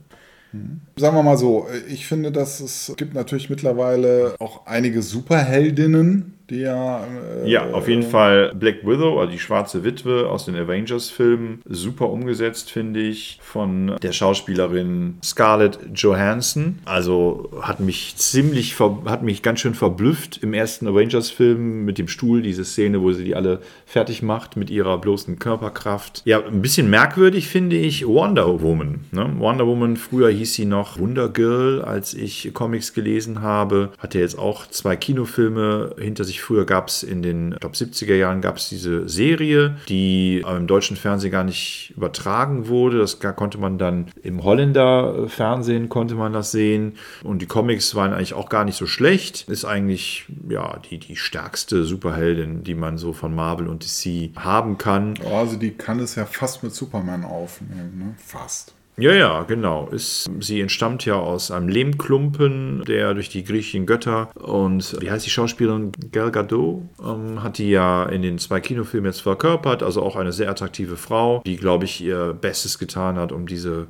[0.52, 0.80] Mhm.
[0.96, 7.04] Sagen wir mal so, ich finde, dass es gibt natürlich mittlerweile auch einige Superheldinnen, ja.
[7.44, 11.60] Äh, ja, auf jeden Fall Black Widow, also die schwarze Witwe aus den Avengers-Filmen.
[11.68, 16.78] Super umgesetzt, finde ich, von der Schauspielerin Scarlett Johansson.
[16.84, 22.42] Also hat mich ziemlich, hat mich ganz schön verblüfft im ersten Avengers-Film mit dem Stuhl,
[22.42, 26.22] diese Szene, wo sie die alle fertig macht mit ihrer bloßen Körperkraft.
[26.24, 29.00] Ja, ein bisschen merkwürdig finde ich Wonder Woman.
[29.12, 29.30] Ne?
[29.38, 33.90] Wonder Woman, früher hieß sie noch Wonder Girl, als ich Comics gelesen habe.
[33.98, 37.76] Hat ja jetzt auch zwei Kinofilme hinter sich Früher gab es in den, ich glaube,
[37.76, 42.98] 70er Jahren gab es diese Serie, die im deutschen Fernsehen gar nicht übertragen wurde.
[42.98, 46.94] Das konnte man dann im Holländer äh, Fernsehen konnte man das sehen.
[47.22, 49.48] Und die Comics waren eigentlich auch gar nicht so schlecht.
[49.48, 54.78] Ist eigentlich ja die, die stärkste Superheldin, die man so von Marvel und DC haben
[54.78, 55.14] kann.
[55.30, 58.14] Also die kann es ja fast mit Superman aufnehmen, ne?
[58.18, 58.74] Fast.
[58.98, 59.86] Ja, ja, genau.
[59.88, 65.24] Ist, sie entstammt ja aus einem Lehmklumpen, der durch die griechischen Götter und wie heißt
[65.24, 69.84] die Schauspielerin Gal Gadot, ähm, hat die ja in den zwei Kinofilmen jetzt verkörpert.
[69.84, 73.86] Also auch eine sehr attraktive Frau, die, glaube ich, ihr Bestes getan hat, um diese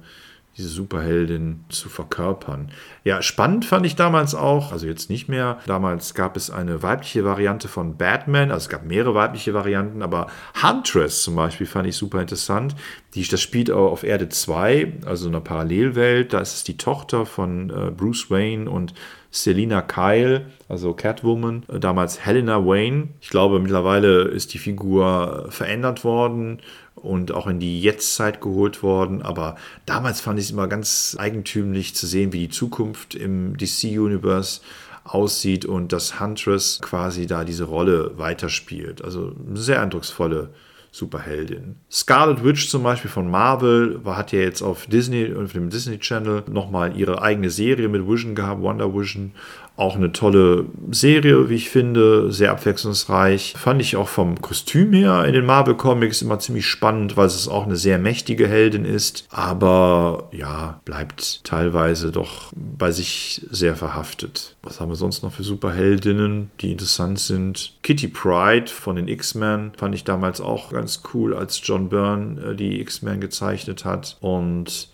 [0.58, 2.70] diese Superheldin zu verkörpern.
[3.04, 7.24] Ja, spannend fand ich damals auch, also jetzt nicht mehr, damals gab es eine weibliche
[7.24, 10.26] Variante von Batman, also es gab mehrere weibliche Varianten, aber
[10.60, 12.74] Huntress zum Beispiel fand ich super interessant.
[13.14, 16.76] Die, das spielt auch auf Erde 2, also in einer Parallelwelt, da ist es die
[16.76, 18.94] Tochter von äh, Bruce Wayne und
[19.30, 23.08] Selina Kyle, also Catwoman, damals Helena Wayne.
[23.20, 26.60] Ich glaube, mittlerweile ist die Figur verändert worden
[27.02, 29.22] und auch in die Jetztzeit geholt worden.
[29.22, 29.56] Aber
[29.86, 34.60] damals fand ich es immer ganz eigentümlich zu sehen, wie die Zukunft im DC-Universe
[35.04, 39.02] aussieht und dass Huntress quasi da diese Rolle weiterspielt.
[39.02, 40.50] Also eine sehr eindrucksvolle
[40.90, 41.76] Superheldin.
[41.90, 46.44] Scarlet Witch zum Beispiel von Marvel hat ja jetzt auf Disney, auf dem Disney Channel
[46.50, 49.32] nochmal ihre eigene Serie mit Vision gehabt, Wonder Vision.
[49.78, 53.54] Auch eine tolle Serie, wie ich finde, sehr abwechslungsreich.
[53.56, 57.46] Fand ich auch vom Kostüm her in den Marvel Comics immer ziemlich spannend, weil es
[57.46, 64.56] auch eine sehr mächtige Heldin ist, aber ja, bleibt teilweise doch bei sich sehr verhaftet.
[64.64, 67.74] Was haben wir sonst noch für Superheldinnen, die interessant sind?
[67.84, 72.56] Kitty Pride von den X-Men fand ich damals auch ganz cool, als John Byrne äh,
[72.56, 74.88] die X-Men gezeichnet hat und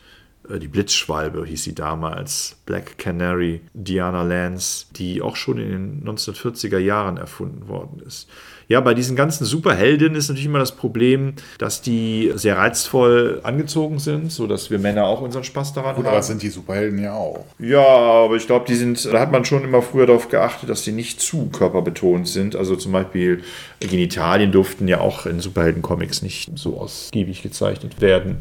[0.48, 6.78] die Blitzschwalbe hieß sie damals, Black Canary, Diana Lance, die auch schon in den 1940er
[6.78, 8.28] Jahren erfunden worden ist.
[8.68, 13.98] Ja, bei diesen ganzen Superheldinnen ist natürlich immer das Problem, dass die sehr reizvoll angezogen
[13.98, 16.08] sind, sodass wir Männer auch unseren Spaß daran Gut, haben.
[16.08, 17.44] aber das sind die Superhelden ja auch.
[17.58, 20.82] Ja, aber ich glaube, die sind, da hat man schon immer früher darauf geachtet, dass
[20.82, 22.56] die nicht zu körperbetont sind.
[22.56, 23.42] Also zum Beispiel
[23.88, 28.38] Genitalien durften ja auch in Superhelden-Comics nicht so ausgiebig gezeichnet werden,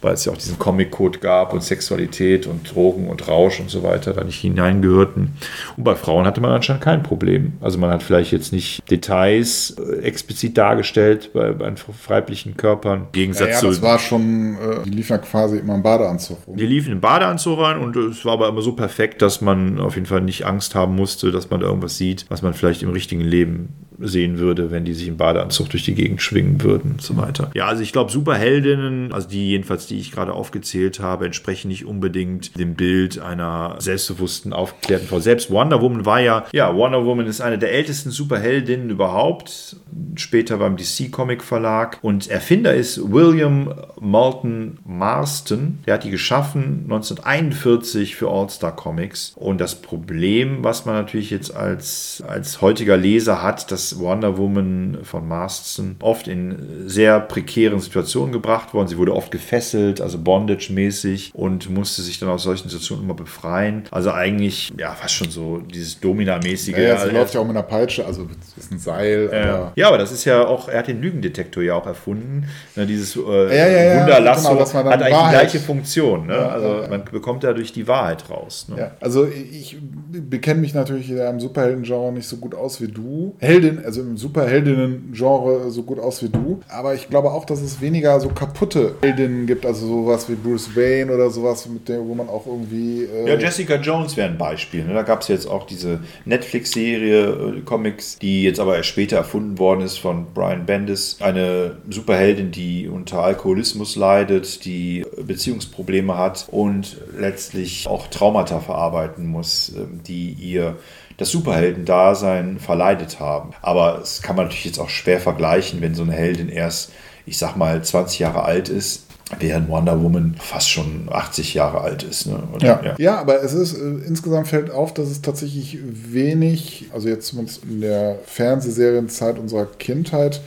[0.00, 3.82] weil es ja auch diesen Comic-Code gab und Sexualität und Drogen und Rausch und so
[3.82, 5.32] weiter da nicht hineingehörten.
[5.76, 7.54] Und bei Frauen hatte man anscheinend kein Problem.
[7.60, 11.72] Also man hat vielleicht jetzt nicht Details äh, explizit dargestellt bei, bei
[12.08, 13.06] weiblichen Körpern.
[13.06, 15.82] Im Gegensatz Ja, ja, zu das war schon, äh, die liefen ja quasi immer im
[15.82, 16.56] Badeanzug rum.
[16.56, 19.94] die liefen im Badeanzug rein und es war aber immer so perfekt, dass man auf
[19.94, 22.90] jeden Fall nicht Angst haben musste, dass man da irgendwas sieht, was man vielleicht im
[22.90, 27.02] richtigen Leben sehen würde, wenn die sich im Badeanzug durch die Gegend schwingen würden und
[27.02, 27.50] so weiter.
[27.54, 31.86] Ja, also ich glaube, Superheldinnen, also die jedenfalls, die ich gerade aufgezählt habe, entsprechen nicht
[31.86, 35.20] unbedingt dem Bild einer selbstbewussten, aufgeklärten Frau.
[35.20, 39.76] Selbst Wonder Woman war ja, ja, Wonder Woman ist eine der ältesten Superheldinnen überhaupt,
[40.16, 46.82] später beim DC Comic Verlag und Erfinder ist William Moulton Marston, der hat die geschaffen
[46.84, 53.42] 1941 für All-Star Comics und das Problem, was man natürlich jetzt als, als heutiger Leser
[53.42, 58.88] hat, dass Wonder Woman von Marston oft in sehr prekären Situationen gebracht worden.
[58.88, 63.84] Sie wurde oft gefesselt, also Bondage-mäßig und musste sich dann aus solchen Situationen immer befreien.
[63.90, 66.76] Also eigentlich, ja, fast schon so dieses Domina-mäßige.
[66.76, 68.26] Ja, ja, sie Also läuft ja auch mit einer Peitsche, also
[68.56, 71.62] es ist ein Seil, aber ja, aber das ist ja auch, er hat den Lügendetektor
[71.62, 72.44] ja auch erfunden.
[72.76, 76.26] Ne, dieses äh, Ja, ja, ja, Wunderlasso genau, hat eigentlich Wahrheit- die gleiche Funktion.
[76.26, 76.34] Ne?
[76.36, 78.66] Also man bekommt dadurch die Wahrheit raus.
[78.68, 78.90] Ne?
[79.00, 79.76] Also ich
[80.10, 83.34] bekenne mich natürlich in einem Superhelden-Genre nicht so gut aus wie du.
[83.38, 86.60] Heldin, also im Superheldinnen-Genre so gut aus wie du.
[86.68, 90.74] Aber ich glaube auch, dass es weniger so kaputte Heldinnen gibt, also sowas wie Bruce
[90.74, 93.04] Wayne oder sowas, mit der, wo man auch irgendwie.
[93.04, 94.84] Äh, Ja, Jessica Jones wäre ein Beispiel.
[94.84, 94.94] Ne?
[94.94, 99.58] Da gab es jetzt auch diese Netflix-Serie, äh, Comics, die jetzt aber erst später erfunden
[99.58, 101.16] worden ist von Brian Bendis.
[101.20, 109.72] Eine Superheldin, die unter Alkoholismus leidet, die Beziehungsprobleme hat und letztlich auch Traumata verarbeiten muss,
[109.76, 110.76] ähm, die ihr
[111.16, 113.50] das Superheldendasein verleidet haben.
[113.62, 116.92] Aber es kann man natürlich jetzt auch schwer vergleichen, wenn so eine Heldin erst,
[117.26, 119.06] ich sag mal, 20 Jahre alt ist,
[119.38, 122.26] während Wonder Woman fast schon 80 Jahre alt ist.
[122.26, 122.42] Ne?
[122.52, 122.80] Und, Ja.
[122.98, 127.64] ja, aber es ist, äh, insgesamt fällt auf, dass es tatsächlich wenig, also jetzt zumindest
[127.64, 130.40] in der Fernsehserienzeit unserer Kindheit,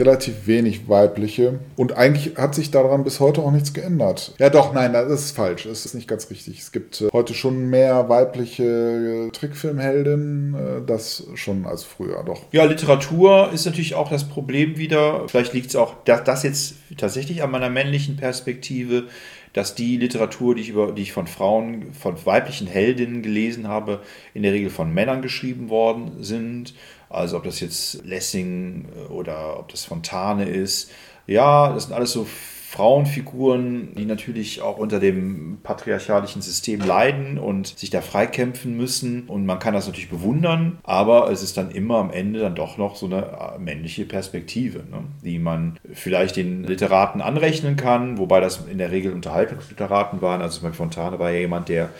[0.00, 1.60] relativ wenig weibliche.
[1.76, 4.34] Und eigentlich hat sich daran bis heute auch nichts geändert.
[4.38, 5.66] Ja, doch, nein, das ist falsch.
[5.66, 6.58] Es ist nicht ganz richtig.
[6.58, 12.44] Es gibt äh, heute schon mehr weibliche äh, Trickfilmheldinnen, äh, das schon als früher, doch.
[12.52, 15.28] Ja, Literatur ist natürlich auch das Problem wieder.
[15.28, 19.04] Vielleicht liegt es auch, dass das jetzt tatsächlich an meiner männlichen Perspektive,
[19.52, 24.00] dass die Literatur, die ich, über, die ich von Frauen, von weiblichen Heldinnen gelesen habe,
[24.32, 26.74] in der Regel von Männern geschrieben worden sind.
[27.10, 30.90] Also ob das jetzt Lessing äh, oder ob das Fontane ist.
[31.26, 32.26] Ja, das sind alles so
[32.70, 39.24] Frauenfiguren, die natürlich auch unter dem patriarchalischen System leiden und sich da freikämpfen müssen.
[39.24, 42.78] Und man kann das natürlich bewundern, aber es ist dann immer am Ende dann doch
[42.78, 45.02] noch so eine äh, männliche Perspektive, ne?
[45.24, 50.40] die man vielleicht den Literaten anrechnen kann, wobei das in der Regel Unterhaltungsliteraten waren.
[50.40, 51.90] Also bei Fontane war ja jemand, der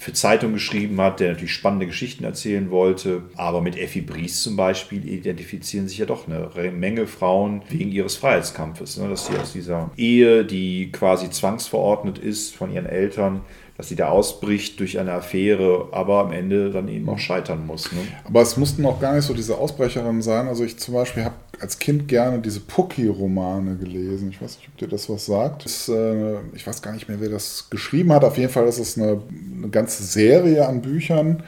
[0.00, 3.24] für Zeitung geschrieben hat, der natürlich spannende Geschichten erzählen wollte.
[3.36, 8.16] Aber mit Effi Briest zum Beispiel identifizieren sich ja doch eine Menge Frauen wegen ihres
[8.16, 8.96] Freiheitskampfes.
[8.96, 9.10] Ne?
[9.10, 13.42] Dass sie aus dieser Ehe, die quasi zwangsverordnet ist von ihren Eltern,
[13.80, 17.90] dass sie da ausbricht durch eine Affäre, aber am Ende dann eben auch scheitern muss.
[17.92, 18.00] Ne?
[18.24, 20.48] Aber es mussten auch gar nicht so diese Ausbrecherinnen sein.
[20.48, 24.28] Also ich zum Beispiel habe als Kind gerne diese Pucki-Romane gelesen.
[24.28, 25.64] Ich weiß nicht, ob dir das was sagt.
[25.64, 28.22] Das, äh, ich weiß gar nicht mehr, wer das geschrieben hat.
[28.22, 29.22] Auf jeden Fall ist es eine,
[29.56, 31.42] eine ganze Serie an Büchern,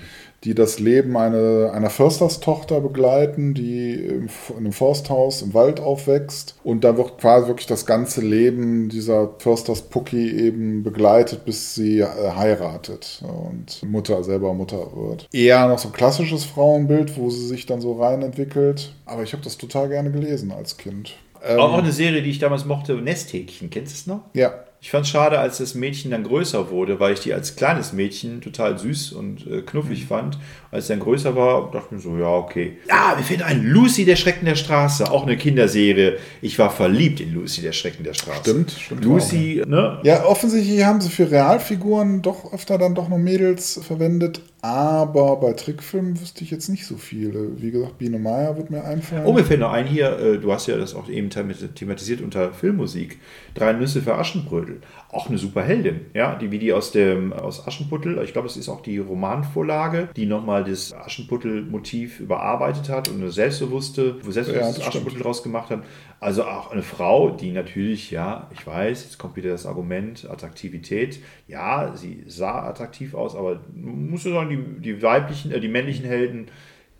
[0.45, 6.57] die das Leben eine, einer Försterstochter begleiten, die im, in einem Forsthaus im Wald aufwächst.
[6.65, 12.01] Und da wird quasi wirklich das ganze Leben dieser Försters Pucki eben begleitet, bis sie
[12.01, 15.29] äh, heiratet und Mutter, selber Mutter wird.
[15.33, 18.93] Eher noch so ein klassisches Frauenbild, wo sie sich dann so rein entwickelt.
[19.07, 21.15] Aber ich habe das total gerne gelesen als Kind.
[21.45, 24.21] Ähm, Auch eine Serie, die ich damals mochte, Nesthäkchen, kennst du es noch?
[24.35, 24.53] ja.
[24.85, 27.93] Ich fand es schade, als das Mädchen dann größer wurde, weil ich die als kleines
[27.93, 30.41] Mädchen total süß und äh, knuffig fand.
[30.73, 32.79] Als sie dann größer war, dachte ich mir so, ja, okay.
[32.89, 36.19] Ja, wir finden ein Lucy, der Schrecken der Straße, auch eine Kinderserie.
[36.41, 38.41] Ich war verliebt in Lucy, der Schrecken der Straße.
[38.41, 40.01] Stimmt, stimmt Lucy, ne?
[40.03, 45.55] Ja, offensichtlich haben sie für Realfiguren doch öfter dann doch noch Mädels verwendet, aber bei
[45.55, 47.61] Trickfilmen wüsste ich jetzt nicht so viele.
[47.61, 49.27] Wie gesagt, Biene Meier wird mir einfallen.
[49.27, 52.53] Oh, mir fällt noch ein hier, äh, du hast ja das auch eben thematisiert unter
[52.53, 53.19] Filmmusik.
[53.55, 54.81] Drei Nüsse für Aschenbrödel.
[55.11, 58.57] Auch eine super Heldin, ja, die wie die aus dem aus Aschenputtel, ich glaube, es
[58.57, 64.89] ist auch die Romanvorlage, die nochmal das Aschenputtel-Motiv überarbeitet hat und eine selbstbewusste, selbstbewusstes ja,
[64.89, 65.83] Aschenputtel draus gemacht hat.
[66.23, 71.19] Also auch eine Frau, die natürlich, ja, ich weiß, jetzt kommt wieder das Argument, Attraktivität.
[71.49, 76.05] Ja, sie sah attraktiv aus, aber muss du sagen, die, die weiblichen, äh, die männlichen
[76.05, 76.47] Helden,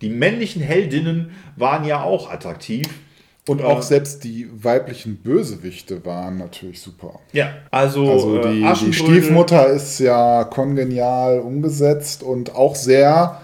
[0.01, 2.89] die männlichen Heldinnen waren ja auch attraktiv.
[3.47, 7.21] Und auch äh, selbst die weiblichen Bösewichte waren natürlich super.
[7.33, 13.41] Ja, also, also die, äh, die Stiefmutter ist ja kongenial umgesetzt und auch sehr,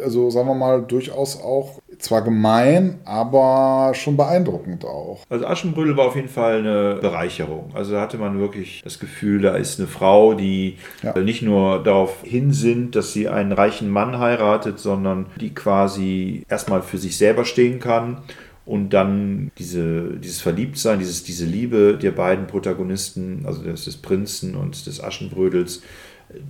[0.00, 5.20] also sagen wir mal, durchaus auch zwar gemein, aber schon beeindruckend auch.
[5.28, 7.70] Also Aschenbrödel war auf jeden Fall eine Bereicherung.
[7.74, 11.16] Also da hatte man wirklich das Gefühl, da ist eine Frau, die ja.
[11.18, 16.98] nicht nur darauf hinsinnt, dass sie einen reichen Mann heiratet, sondern die quasi erstmal für
[16.98, 18.18] sich selber stehen kann
[18.64, 24.54] und dann diese, dieses Verliebtsein, dieses, diese Liebe der beiden Protagonisten, also des, des Prinzen
[24.54, 25.82] und des Aschenbrödels,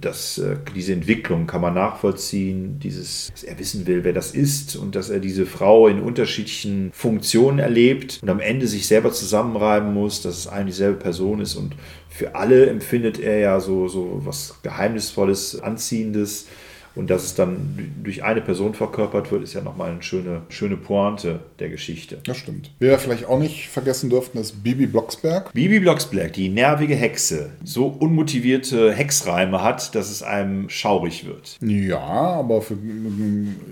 [0.01, 4.77] das, äh, diese Entwicklung kann man nachvollziehen, dieses, dass er wissen will, wer das ist
[4.77, 9.93] und dass er diese Frau in unterschiedlichen Funktionen erlebt und am Ende sich selber zusammenreiben
[9.93, 11.55] muss, dass es eine dieselbe Person ist.
[11.55, 11.75] Und
[12.09, 16.47] für alle empfindet er ja so, so was Geheimnisvolles, Anziehendes
[16.95, 20.77] und dass es dann durch eine Person verkörpert wird, ist ja nochmal eine schöne, schöne
[20.77, 22.19] Pointe der Geschichte.
[22.25, 22.71] Das stimmt.
[22.79, 25.53] Wer vielleicht auch nicht vergessen dürften, ist Bibi Blocksberg.
[25.53, 31.59] Bibi Blocksberg, die nervige Hexe, so unmotivierte Hexreime hat, dass es einem schaurig wird.
[31.61, 32.77] Ja, aber für,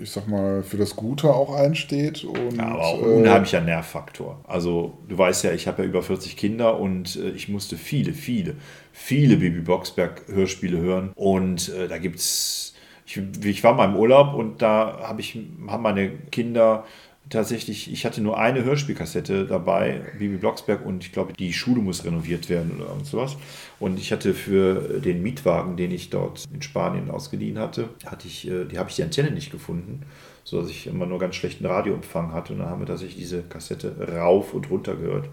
[0.01, 2.23] ich sag mal, für das Gute auch einsteht.
[2.23, 4.43] Und, ja, aber auch ein unheimlicher Nervfaktor.
[4.47, 8.13] Also, du weißt ja, ich habe ja über 40 Kinder und äh, ich musste viele,
[8.13, 8.55] viele,
[8.91, 11.11] viele Bibi Blocksberg Hörspiele hören.
[11.15, 12.73] Und äh, da gibt es
[13.17, 16.85] ich, ich war mal im Urlaub und da habe ich, haben meine Kinder
[17.29, 22.03] tatsächlich, ich hatte nur eine Hörspielkassette dabei, Bibi Blocksberg, und ich glaube, die Schule muss
[22.03, 23.37] renoviert werden oder irgend sowas.
[23.79, 28.47] Und ich hatte für den Mietwagen, den ich dort in Spanien ausgeliehen hatte, hatte ich,
[28.47, 30.01] äh, die habe ich die Antenne nicht gefunden,
[30.43, 32.53] sodass ich immer nur ganz schlechten Radioempfang hatte.
[32.53, 35.29] Und dann haben wir tatsächlich diese Kassette rauf und runter gehört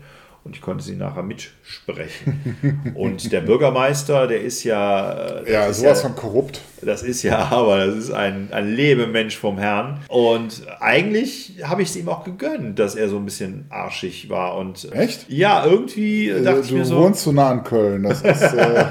[0.49, 2.93] und ich konnte sie nachher mitsprechen.
[2.95, 5.43] und der Bürgermeister, der ist ja.
[5.47, 6.63] Ja, ist sowas ja, von korrupt.
[6.83, 10.01] Das ist ja, aber das ist ein, ein Lebemensch vom Herrn.
[10.09, 14.57] Und eigentlich habe ich es ihm auch gegönnt, dass er so ein bisschen arschig war.
[14.57, 15.29] Und, Echt?
[15.29, 16.97] Ja, irgendwie äh, dachte ich mir so.
[16.97, 18.03] Du wohnst zu nah in Köln.
[18.05, 18.85] Das ist, äh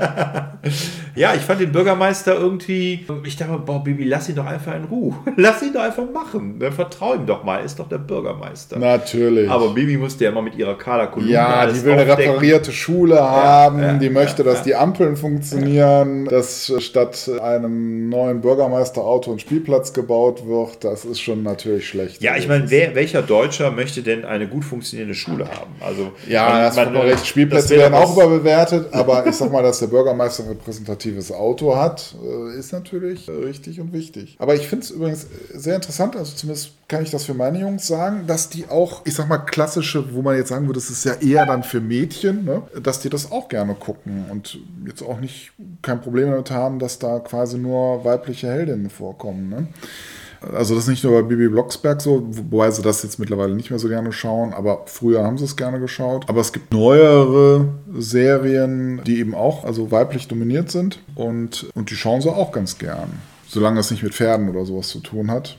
[1.16, 3.06] ja, ich fand den Bürgermeister irgendwie.
[3.24, 5.16] Ich dachte, boah, Bibi, lass ihn doch einfach in Ruhe.
[5.36, 6.60] lass ihn doch einfach machen.
[6.72, 7.64] Vertrau ihm doch mal.
[7.64, 8.78] Ist doch der Bürgermeister.
[8.78, 9.50] Natürlich.
[9.50, 11.32] Aber Bibi musste ja immer mit ihrer Kolumna.
[11.32, 13.80] Ja, die will eine reparierte Schule ja, haben.
[13.80, 16.26] Ja, die möchte, dass die Ampeln funktionieren.
[16.26, 22.22] Dass statt einem neuen Bürgermeisterauto ein Spielplatz gebaut wird, das ist schon natürlich schlecht.
[22.22, 25.76] Ja, ich meine, wer, welcher Deutscher möchte denn eine gut funktionierende Schule haben?
[25.80, 27.26] Also, ja, man, das man, recht.
[27.26, 32.16] Spielplätze werden auch überbewertet, aber ich sag mal, dass der Bürgermeister ein repräsentatives Auto hat,
[32.24, 34.36] äh, ist natürlich richtig und wichtig.
[34.40, 37.86] Aber ich finde es übrigens sehr interessant, also zumindest kann ich das für meine Jungs
[37.86, 41.04] sagen, dass die auch, ich sag mal, klassische, wo man jetzt sagen würde, das ist
[41.04, 45.20] ja eher dann für Mädchen, ne, dass die das auch gerne gucken und jetzt auch
[45.20, 49.50] nicht kein Problem damit haben, dass da quasi nur weibliche Heldinnen vorkommen.
[49.50, 49.68] Ne?
[50.54, 53.70] Also das ist nicht nur bei Bibi Blocksberg so, wobei sie das jetzt mittlerweile nicht
[53.70, 56.30] mehr so gerne schauen, aber früher haben sie es gerne geschaut.
[56.30, 61.96] Aber es gibt neuere Serien, die eben auch also weiblich dominiert sind und, und die
[61.96, 63.10] schauen sie auch ganz gern.
[63.50, 65.58] Solange es nicht mit Pferden oder sowas zu tun hat.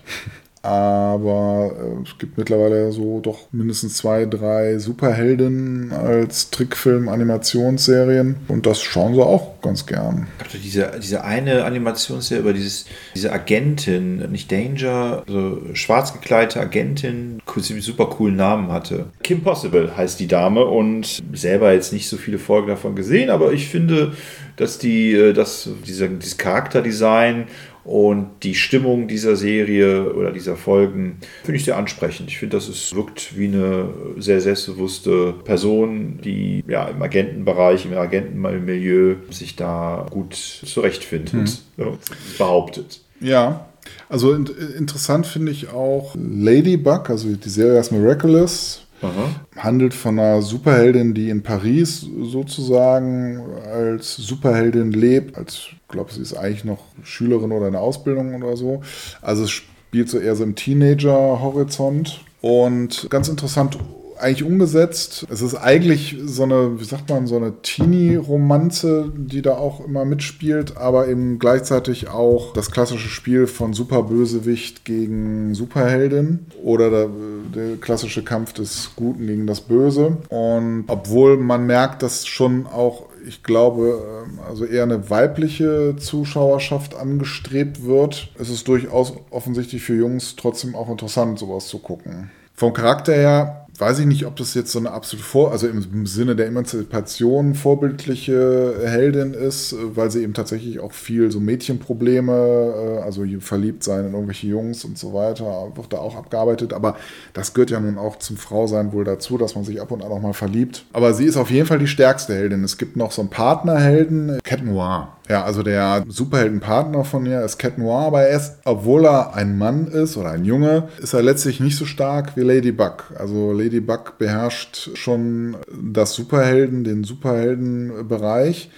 [0.63, 8.37] Aber äh, es gibt mittlerweile so doch mindestens zwei, drei Superhelden als Trickfilm-Animationsserien.
[8.49, 10.27] Und das schauen sie auch ganz gern.
[10.43, 17.41] Also diese, diese eine Animationsserie über dieses, diese Agentin, nicht Danger, so schwarz gekleidete Agentin,
[17.81, 19.07] super coolen Namen hatte.
[19.23, 23.53] Kim Possible heißt die Dame und selber jetzt nicht so viele Folgen davon gesehen, aber
[23.53, 24.13] ich finde,
[24.57, 27.47] dass die, äh, dass dieser, dieses Charakterdesign
[27.89, 32.29] und die Stimmung dieser Serie oder dieser Folgen finde ich sehr ansprechend.
[32.29, 37.97] Ich finde, das ist, wirkt wie eine sehr selbstbewusste Person, die ja im Agentenbereich, im
[37.97, 41.99] Agentenmilieu sich da gut zurechtfindet, mhm.
[42.37, 43.01] behauptet.
[43.21, 43.67] Ja,
[44.11, 49.31] also interessant finde ich auch Ladybug, also die Serie heißt Miraculous Aha.
[49.57, 53.41] Handelt von einer Superheldin, die in Paris sozusagen
[53.73, 55.37] als Superheldin lebt.
[55.37, 58.83] Als, ich glaube, sie ist eigentlich noch Schülerin oder in der Ausbildung oder so.
[59.23, 62.25] Also es spielt so eher so im Teenager-Horizont.
[62.41, 63.79] Und ganz interessant
[64.21, 65.27] eigentlich umgesetzt.
[65.31, 70.05] Es ist eigentlich so eine, wie sagt man, so eine Teenie-Romanze, die da auch immer
[70.05, 77.09] mitspielt, aber eben gleichzeitig auch das klassische Spiel von Superbösewicht gegen Superheldin oder der,
[77.55, 80.19] der klassische Kampf des Guten gegen das Böse.
[80.29, 86.97] Und obwohl man merkt, dass schon auch ich glaube, ähm, also eher eine weibliche Zuschauerschaft
[86.97, 92.31] angestrebt wird, ist es durchaus offensichtlich für Jungs trotzdem auch interessant, sowas zu gucken.
[92.55, 96.07] Vom Charakter her weiß ich nicht, ob das jetzt so eine absolute Vor-, also im
[96.07, 103.03] Sinne der Emanzipation vorbildliche Heldin ist, weil sie eben tatsächlich auch viel so Mädchenprobleme, äh,
[103.03, 106.73] also verliebt sein in irgendwelche Jungs und so weiter, wird da auch abgearbeitet.
[106.73, 106.97] Aber
[107.33, 110.11] das gehört ja nun auch zum Frausein wohl dazu, dass man sich ab und an
[110.11, 110.85] auch mal verliebt.
[110.93, 112.65] Aber sie ist auf jeden Fall die stärkste Heldin.
[112.65, 115.18] Es gibt noch so einen Partnerhelden, Cat Noir.
[115.29, 119.59] Ja, also der Superheldenpartner von ihr ist Cat Noir, aber er ist, obwohl er ein
[119.59, 123.13] Mann ist oder ein Junge, ist er letztlich nicht so stark wie Ladybug.
[123.19, 128.71] Also Ladybug beherrscht schon das Superhelden, den Superheldenbereich.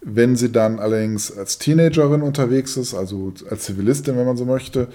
[0.00, 4.88] Wenn sie dann allerdings als Teenagerin unterwegs ist, also als Zivilistin, wenn man so möchte,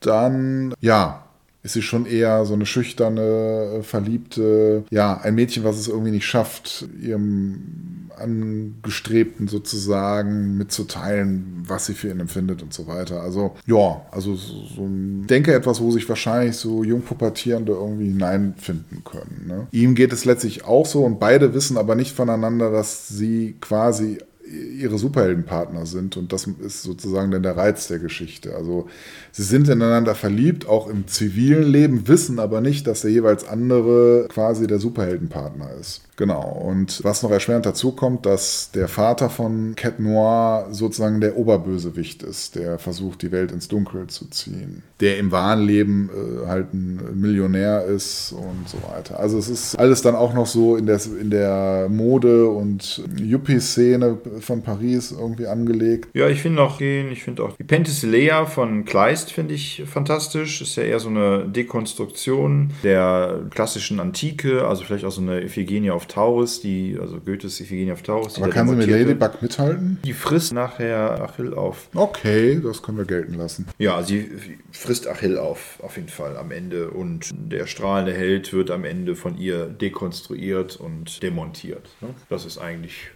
[0.00, 1.24] dann ja,
[1.62, 6.26] ist sie schon eher so eine schüchterne, verliebte, ja, ein Mädchen, was es irgendwie nicht
[6.26, 13.22] schafft, ihrem Angestrebten sozusagen mitzuteilen, was sie für ihn empfindet und so weiter.
[13.22, 19.44] Also ja, also so ein, denke etwas, wo sich wahrscheinlich so Jungpubertierende irgendwie hineinfinden können.
[19.46, 19.66] Ne?
[19.72, 24.18] Ihm geht es letztlich auch so und beide wissen aber nicht voneinander, dass sie quasi
[24.50, 28.54] ihre Superheldenpartner sind und das ist sozusagen dann der Reiz der Geschichte.
[28.54, 28.88] Also
[29.30, 34.26] sie sind ineinander verliebt, auch im zivilen Leben, wissen aber nicht, dass der jeweils andere
[34.28, 36.02] quasi der Superheldenpartner ist.
[36.20, 36.42] Genau.
[36.68, 42.22] Und was noch erschwerend dazu kommt, dass der Vater von Cat Noir sozusagen der Oberbösewicht
[42.22, 44.82] ist, der versucht, die Welt ins Dunkel zu ziehen.
[45.00, 49.18] Der im wahren Leben äh, halt ein Millionär ist und so weiter.
[49.18, 54.18] Also es ist alles dann auch noch so in der, in der Mode- und Yuppie-Szene
[54.40, 56.10] von Paris irgendwie angelegt.
[56.12, 60.60] Ja, ich finde auch, ich finde auch die Penthesilea von Kleist finde ich fantastisch.
[60.60, 65.90] Ist ja eher so eine Dekonstruktion der klassischen Antike, also vielleicht auch so eine Iphigenie
[65.90, 68.36] auf Taurus, die, also Goethes Iphigenie auf Taurus.
[68.36, 69.98] Aber kann sie mit Ladybug mithalten?
[70.04, 71.88] Die frisst nachher Achill auf.
[71.94, 73.66] Okay, das können wir gelten lassen.
[73.78, 74.30] Ja, sie
[74.72, 76.90] frisst Achill auf, auf jeden Fall am Ende.
[76.90, 81.88] Und der strahlende Held wird am Ende von ihr dekonstruiert und demontiert.
[82.28, 83.10] Das ist eigentlich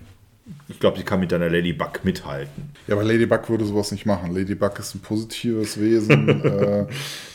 [0.68, 2.70] ich glaube, sie kann mit deiner Ladybug mithalten.
[2.86, 4.34] Ja, aber Ladybug würde sowas nicht machen.
[4.34, 6.86] Ladybug ist ein positives Wesen, äh,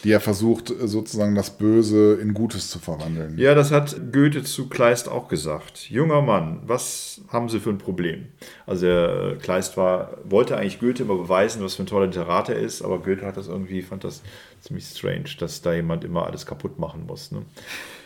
[0.03, 3.38] die ja versucht, sozusagen das Böse in Gutes zu verwandeln.
[3.38, 5.89] Ja, das hat Goethe zu Kleist auch gesagt.
[5.89, 8.28] Junger Mann, was haben Sie für ein Problem?
[8.68, 12.57] Also der Kleist war, wollte eigentlich Goethe immer beweisen, was für ein toller Literat er
[12.57, 14.22] ist, aber Goethe hat das irgendwie, fand das
[14.62, 17.32] ziemlich strange, dass da jemand immer alles kaputt machen muss.
[17.32, 17.41] Ne?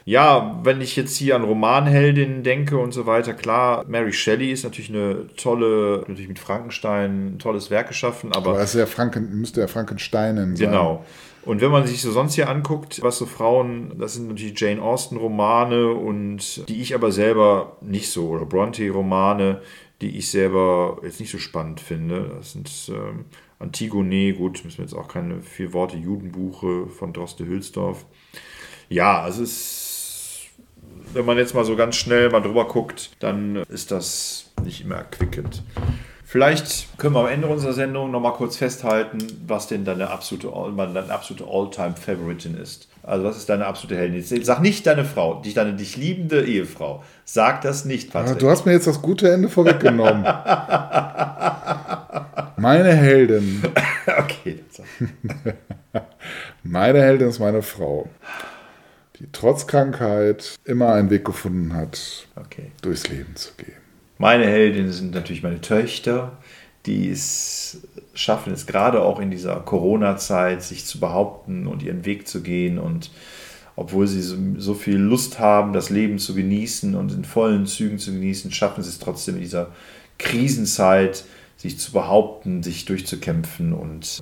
[0.05, 4.63] Ja, wenn ich jetzt hier an Romanheldinnen denke und so weiter, klar, Mary Shelley ist
[4.63, 8.51] natürlich eine tolle, natürlich mit Frankenstein ein tolles Werk geschaffen, aber.
[8.51, 10.67] Aber es ja Franken, müsste ja Frankensteinen sein.
[10.67, 11.05] Genau.
[11.45, 14.81] Und wenn man sich so sonst hier anguckt, was so Frauen, das sind natürlich Jane
[14.81, 19.61] Austen-Romane und die ich aber selber nicht so, oder Bronte-Romane,
[20.01, 22.31] die ich selber jetzt nicht so spannend finde.
[22.37, 23.25] Das sind ähm,
[23.59, 28.05] Antigone, gut, müssen wir jetzt auch keine vier Worte, Judenbuche von Droste Hülsdorf.
[28.89, 29.82] Ja, es ist
[31.13, 34.95] wenn man jetzt mal so ganz schnell mal drüber guckt, dann ist das nicht immer
[34.95, 35.63] erquickend.
[36.25, 40.51] Vielleicht können wir am Ende unserer Sendung noch mal kurz festhalten, was denn deine absolute,
[41.09, 42.87] absolute All-Time-Favoritin ist.
[43.03, 44.23] Also was ist deine absolute Heldin?
[44.43, 47.03] Sag nicht deine Frau, dich, deine dich liebende Ehefrau.
[47.25, 48.39] Sag das nicht, Patrick.
[48.39, 50.23] du hast mir jetzt das gute Ende vorweggenommen.
[52.57, 53.61] meine Heldin.
[54.17, 54.63] okay.
[56.63, 58.09] meine Heldin ist meine Frau
[59.23, 62.71] die trotz Krankheit immer einen Weg gefunden hat, okay.
[62.81, 63.77] durchs Leben zu gehen.
[64.17, 66.37] Meine Heldinnen sind natürlich meine Töchter,
[66.85, 67.81] die es
[68.13, 72.77] schaffen es gerade auch in dieser Corona-Zeit, sich zu behaupten und ihren Weg zu gehen
[72.77, 73.11] und
[73.75, 77.97] obwohl sie so, so, viel Lust haben, das Leben zu genießen und in vollen Zügen
[77.97, 79.71] zu genießen, schaffen sie es trotzdem in dieser
[80.19, 81.23] Krisenzeit,
[81.57, 84.21] sich zu behaupten, sich durchzukämpfen und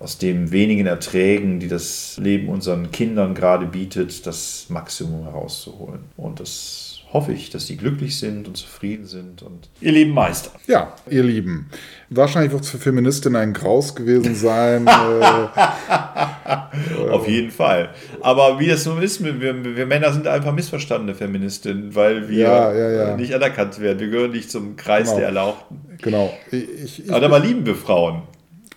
[0.00, 6.00] aus den wenigen Erträgen, die das Leben unseren Kindern gerade bietet, das Maximum herauszuholen.
[6.16, 10.52] Und das hoffe ich, dass die glücklich sind und zufrieden sind und ihr Leben meistern.
[10.66, 11.70] Ja, ihr Lieben.
[12.10, 14.86] Wahrscheinlich wird es für Feministinnen ein Graus gewesen sein.
[14.86, 14.90] äh,
[17.10, 17.90] Auf jeden Fall.
[18.20, 22.72] Aber wie das so ist, wir, wir Männer sind einfach missverstandene Feministinnen, weil wir Ja,
[22.74, 23.16] ja, ja.
[23.16, 24.00] nicht anerkannt werden.
[24.00, 25.18] Wir gehören nicht zum Kreis Genau.
[25.18, 25.80] der Erlauchten.
[26.02, 26.32] genau.
[26.50, 28.22] Ich, ich, Aber dabei lieben wir Frauen.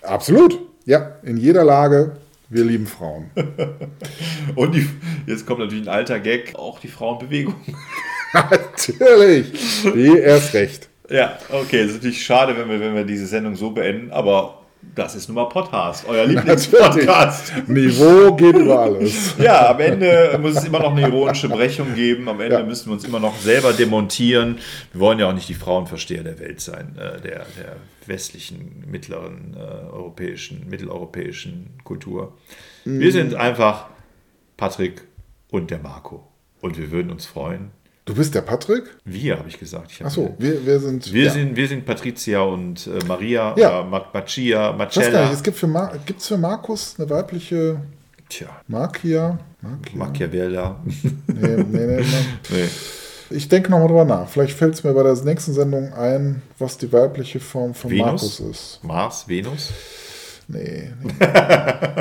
[0.03, 0.59] absolut.
[0.85, 2.17] Ja, in jeder Lage.
[2.49, 3.31] Wir lieben Frauen.
[4.55, 4.89] Und die,
[5.25, 7.55] jetzt kommt natürlich ein alter Gag, auch die Frauenbewegung.
[8.33, 9.51] Natürlich.
[9.83, 10.89] Die erst recht.
[11.09, 14.60] Ja, okay, es ist natürlich schade, wenn wir, wenn wir diese Sendung so beenden, aber
[14.95, 17.67] das ist nun mal Podcast, euer Lieblingspodcast.
[17.67, 19.35] Niveau geht über alles.
[19.39, 22.27] Ja, am Ende muss es immer noch eine ironische Brechung geben.
[22.27, 22.63] Am Ende Ja.
[22.63, 24.57] müssen wir uns immer noch selber demontieren.
[24.91, 27.75] Wir wollen ja auch nicht die Frauenversteher der Welt sein, äh, der, der
[28.05, 29.59] westlichen, mittleren, äh,
[29.91, 32.37] europäischen, mitteleuropäischen Kultur.
[32.83, 33.87] Wir sind einfach
[34.57, 35.03] Patrick
[35.51, 36.27] und der Marco.
[36.61, 37.71] Und wir würden uns freuen.
[38.05, 38.83] Du bist der Patrick?
[39.05, 39.91] Wir, habe ich gesagt.
[39.91, 41.13] Ich hab- Achso, wir, wir sind.
[41.13, 41.31] Wir, ja.
[41.31, 43.81] sind, wir sind Patricia und äh, Maria, Ja.
[43.81, 45.31] oder Ma- Macia, Ich weiß gar nicht, Marcella.
[45.31, 47.79] es gibt für, Mar gibt's für Markus eine weibliche
[48.27, 49.37] Tja, Markia?
[49.61, 49.97] Markia?
[49.97, 50.79] Machiavella.
[50.85, 52.03] Nee, nee, nee, nee.
[52.49, 52.69] nee.
[53.29, 54.27] Ich denke nochmal drüber nach.
[54.27, 58.05] Vielleicht fällt es mir bei der nächsten Sendung ein, was die weibliche Form von Venus?
[58.05, 58.79] Markus ist.
[58.83, 59.69] Mars, Venus.
[60.47, 60.91] Nee,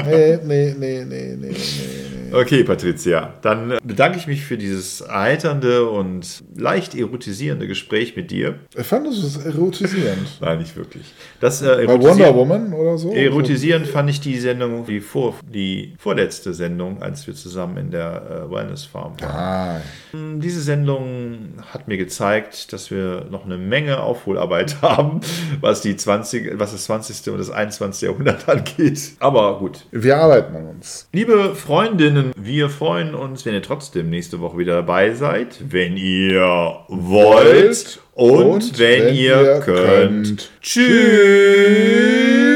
[0.07, 0.39] nee.
[0.45, 2.33] nee, nee, nee, nee, nee, nee.
[2.33, 8.61] Okay, Patricia, dann bedanke ich mich für dieses eiternde und leicht erotisierende Gespräch mit dir.
[8.77, 10.29] Ich fand es erotisierend.
[10.41, 11.13] Nein, nicht wirklich.
[11.41, 13.13] Das äh, Bei Wonder Woman oder so?
[13.13, 18.47] erotisierend fand ich die Sendung, die, vor, die vorletzte Sendung, als wir zusammen in der
[18.47, 19.31] äh, Wellness Farm waren.
[19.31, 19.81] Ah,
[20.13, 25.21] Diese Sendung hat mir gezeigt, dass wir noch eine Menge Aufholarbeit haben,
[25.61, 27.33] was, die 20, was das 20.
[27.33, 28.03] und das 21.
[28.03, 29.13] Jahrhundert angeht.
[29.21, 29.87] Aber gut.
[29.91, 31.09] wir arbeiten an uns.
[31.13, 36.77] Liebe Freundinnen, wir freuen uns, wenn ihr trotzdem nächste Woche wieder dabei seid, wenn ihr
[36.89, 40.27] wollt und, Und wenn, wenn ihr ihr könnt.
[40.27, 40.51] könnt.
[40.61, 42.50] Tschüss.